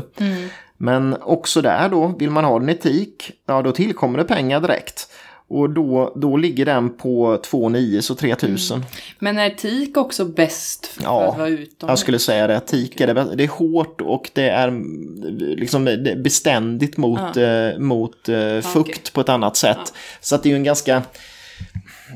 [0.76, 4.60] Men också där då, vill man ha den i teak, ja då tillkommer det pengar
[4.60, 5.08] direkt.
[5.48, 8.84] Och då, då ligger den på 2,9 så 3000.
[9.18, 11.88] Men är teak också bäst för Ja, att vara utomhus?
[11.88, 12.60] Jag skulle säga det.
[12.60, 13.34] Teak är det, bästa.
[13.34, 15.84] det är hårt och det är mm, liksom
[16.16, 19.92] beständigt mot, eh, mot eh, fukt på ett annat sätt.
[20.20, 21.02] Så att det är ju en ganska...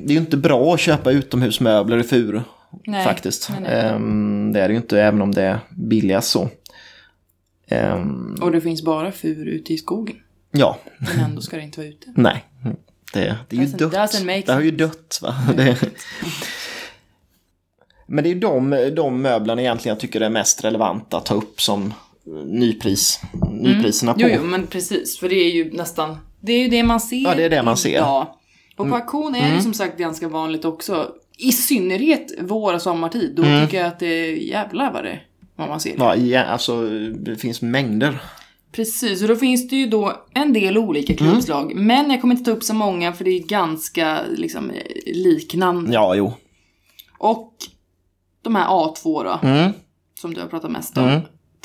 [0.02, 2.40] Det är ju inte bra att köpa utomhusmöbler i furu.
[2.86, 3.50] Nej, Faktiskt.
[3.50, 3.80] nej, nej.
[3.80, 6.48] Ehm, det är det ju inte även om det är billigast så.
[7.68, 10.16] Ehm, Och det finns bara fur ute i skogen.
[10.50, 12.12] ja, Men ändå ska det inte vara ute.
[12.16, 12.44] nej.
[13.12, 13.92] Det, det är ju Doesn't- dött.
[13.92, 15.34] doesn't Det har ju dött va.
[15.56, 15.76] Det,
[18.06, 21.34] men det är ju de, de möblerna egentligen jag tycker är mest relevanta att ta
[21.34, 21.94] upp som
[22.46, 23.20] nypris,
[23.50, 24.20] nypriserna på.
[24.20, 25.18] Jo, jo, men precis.
[25.18, 26.16] För det är ju nästan...
[26.40, 27.88] Det är ju det man ser Ja, det är det man ser.
[27.90, 28.02] Mm.
[28.02, 28.26] idag.
[28.78, 31.10] Och på auktion är det som sagt ganska vanligt också.
[31.38, 33.32] I synnerhet vår och sommartid.
[33.36, 33.66] Då Mm.
[33.66, 35.20] tycker jag att det är jävlar vad det
[35.56, 35.94] vad man ser.
[35.98, 38.18] Ja, ja, alltså det finns mängder.
[38.72, 41.32] Precis, och då finns det ju då en del olika Mm.
[41.32, 41.74] klubbslag.
[41.74, 44.72] Men jag kommer inte ta upp så många för det är ganska liksom
[45.06, 45.92] liknande.
[45.92, 46.32] Ja, jo.
[47.18, 47.54] Och
[48.42, 49.72] de här A2 då, Mm.
[50.20, 51.20] som du har pratat mest om.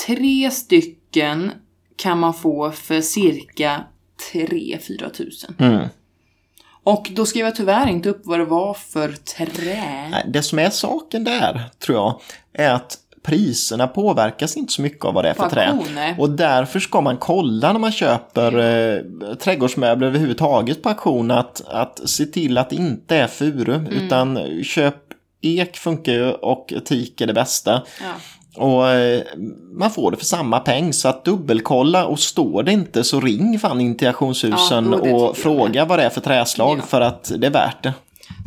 [0.08, 1.52] Tre stycken
[1.96, 3.84] kan man få för cirka
[4.32, 5.56] 3-4 tusen.
[6.84, 10.24] Och då skrev jag tyvärr inte upp vad det var för trä.
[10.28, 12.20] Det som är saken där, tror jag,
[12.54, 15.78] är att priserna påverkas inte så mycket av vad det är för trä.
[15.96, 16.16] nej.
[16.20, 22.10] Och därför ska man kolla när man köper eh, trädgårdsmöbler överhuvudtaget på auktion att, att
[22.10, 23.88] se till att det inte är furu, Mm.
[23.94, 24.96] utan köp
[25.42, 27.84] ek funkar ju och teak är det bästa.
[28.02, 28.12] Ja.
[28.58, 29.24] Och eh,
[29.74, 33.60] man får det för samma peng så att dubbelkolla och står det inte så ring
[33.60, 36.82] fan in till auktionshusen Ja, tycker och jag fråga vad det är för träslag Ja.
[36.82, 37.94] för att det är värt det.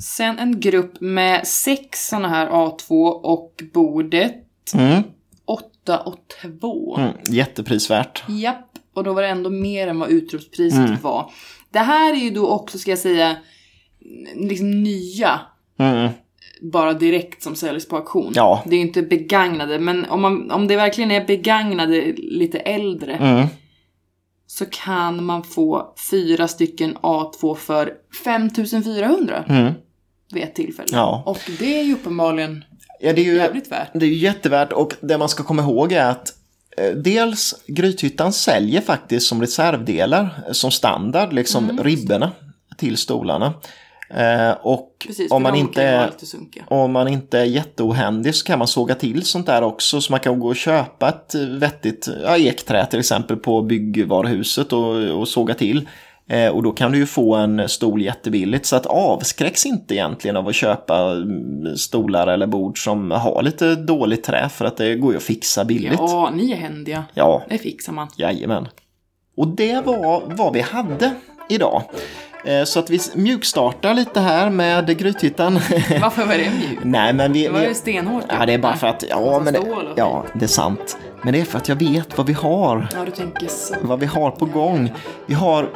[0.02, 4.34] Sen en grupp med sex sådana här A2 och bordet
[4.74, 5.02] Mm,
[5.44, 6.18] 8 och
[6.60, 6.96] 2.
[6.98, 8.24] mm, jätteprisvärt.
[8.28, 10.96] Japp, och då var det ändå mer än vad utropspriset Mm.
[11.02, 11.30] var.
[11.70, 13.36] Det här är ju då också, ska jag säga,
[14.34, 15.40] liksom nya.
[15.78, 16.08] Mm,
[16.60, 18.32] Bara direkt som säljs på auktion.
[18.36, 18.62] Ja.
[18.66, 23.12] Det är ju inte begagnade, men om, man, om det verkligen är begagnade lite äldre
[23.14, 23.46] mm,
[24.46, 27.92] så kan man få fyra stycken A2 för
[28.24, 29.72] 5400 mm.
[30.32, 30.88] vid ett tillfälle.
[30.92, 31.22] Ja.
[31.26, 32.64] Och det är ju uppenbarligen
[33.00, 33.88] Ja, det är ju jävligt värt.
[33.94, 36.32] det är ju jättevärt och det man ska komma ihåg är att
[36.78, 41.84] eh, Dels Grythyttan säljer faktiskt som reservdelar, eh, som standard, liksom Mm.
[41.84, 42.32] ribborna
[42.76, 43.54] till stolarna.
[44.10, 46.10] Eh, och Precis, om man, inte är,
[46.68, 50.00] om man inte är jätteohändig så kan man såga till sånt där också.
[50.00, 55.18] Så man kan gå och köpa ett vettigt ja, ekträ till exempel på byggvaruhuset och,
[55.18, 55.88] och såga till.
[56.28, 58.66] Eh, och då kan du ju få en stol jättebilligt.
[58.66, 63.74] Så att avskräcks inte egentligen av att köpa mm, stolar eller bord som har lite
[63.74, 64.48] dåligt trä.
[64.48, 65.98] För att det går ju att fixa billigt.
[65.98, 67.04] Ja, ni är händiga.
[67.14, 68.08] ja Det fixar man.
[68.16, 68.68] Jajamän.
[69.36, 71.14] Och det var vad vi hade
[71.48, 71.82] idag.
[72.46, 75.54] Eh, Så att vi mjukstartar lite här med Grythyttan.
[76.00, 76.82] Varför var det mjukt?
[76.84, 77.42] Nej men vi...
[77.42, 78.24] Det var ju stenhårt.
[78.28, 79.04] ja det är bara för att...
[79.10, 79.60] Ja Massa men det,
[79.96, 80.96] ja det är sant.
[81.22, 82.88] Men det är för att jag vet vad vi har.
[82.94, 83.74] Ja, du tänker så.
[83.82, 84.92] Vad vi har på gång.
[85.26, 85.70] Vi har...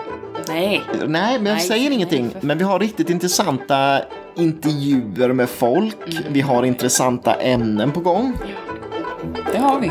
[0.48, 0.82] Nej.
[1.06, 2.30] Nej men jag Nej, säger nej, ingenting.
[2.30, 4.00] för- Men vi har riktigt intressanta
[4.36, 5.96] intervjuer med folk.
[6.20, 6.22] Mm.
[6.32, 8.32] Vi har intressanta ämnen på gång.
[9.52, 9.86] Det har vi.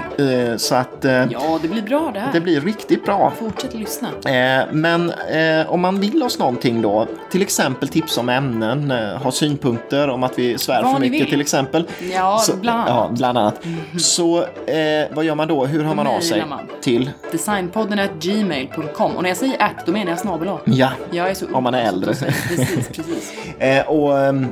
[0.51, 2.30] Eh, Så att eh, Ja, det blir bra det här.
[2.34, 3.34] det blir riktigt bra.
[3.39, 4.07] Fortsätt lyssna.
[4.25, 5.13] Eh, Men
[5.67, 8.91] om man vill oss någonting då, till exempel tips om ämnen,
[9.23, 11.30] ha synpunkter om att vi svär Vad för mycket vill.
[11.30, 11.88] till exempel.
[12.13, 12.89] Ja, Så- bland annat.
[13.09, 13.61] Ja, bland annat.
[13.97, 14.45] Så eh,
[15.11, 15.65] vad gör man då?
[15.65, 16.45] Hur hör man av sig?
[16.49, 16.59] man.
[16.82, 17.09] Till?
[17.32, 20.49] Designpodden gmail.com och när jag säger att då menar jag snabel.
[20.65, 20.89] Ja.
[21.11, 22.13] Jag är så Om man är så äldre.
[22.13, 23.34] Precis, precis.
[23.88, 24.09] Och,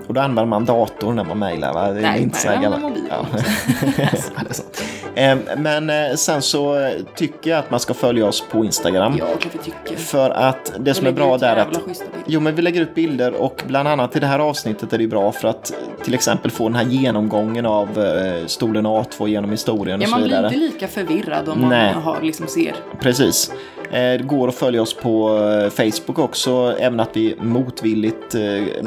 [0.07, 1.87] och då använder man dator när man mejlar va?
[1.91, 3.07] Nej, inte så man använder mobilen.
[3.09, 4.07] Ja.
[5.15, 5.51] ja, det är sant.
[5.55, 9.15] Eh, men eh, sen så tycker jag att man ska följa oss på Instagram.
[9.19, 9.95] Ja, klart vi tycker.
[10.01, 11.79] För att det som är bra där är att.
[12.25, 15.03] Jo, men vi lägger ut bilder och bland annat i det här avsnittet är det
[15.03, 19.51] ju bra för att till exempel få den här genomgången av eh, stolen A2 genom
[19.51, 20.53] historien Ja, och så man blir vidare.
[20.53, 21.93] inte lika förvirrad om man Nej.
[21.93, 22.75] har, liksom ser.
[22.99, 23.51] Precis.
[23.91, 28.41] Eh, Det går att följa oss på eh, Facebook också, även att vi motvilligt eh,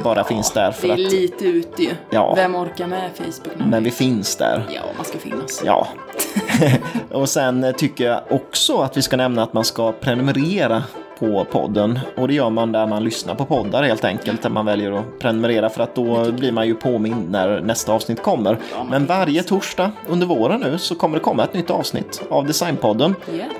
[0.05, 1.13] bara finns där för Det är att...
[1.13, 1.91] lite ute ju.
[2.11, 2.35] Ja.
[2.37, 3.65] Vem orkar med Facebook nu?
[3.65, 4.63] Men vi finns där.
[4.75, 5.63] Ja, man ska finnas.
[5.67, 5.89] Ja.
[7.11, 10.83] och sen tycker jag också att vi ska nämna att man ska prenumerera
[11.21, 11.99] på podden.
[12.16, 14.43] Och det gör man där man lyssnar på poddar helt enkelt.
[14.43, 18.23] Där man väljer att prenumerera för att då blir man ju påmind när nästa avsnitt
[18.23, 18.59] kommer.
[18.91, 23.14] Men varje torsdag under våren nu så kommer det komma ett nytt avsnitt av Designpodden.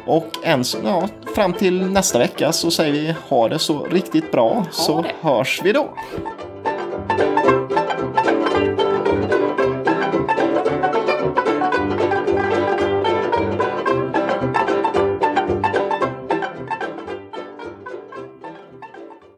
[0.06, 4.66] Och än ja, fram till nästa vecka så säger vi ha det så riktigt bra
[4.70, 5.88] så hörs vi då.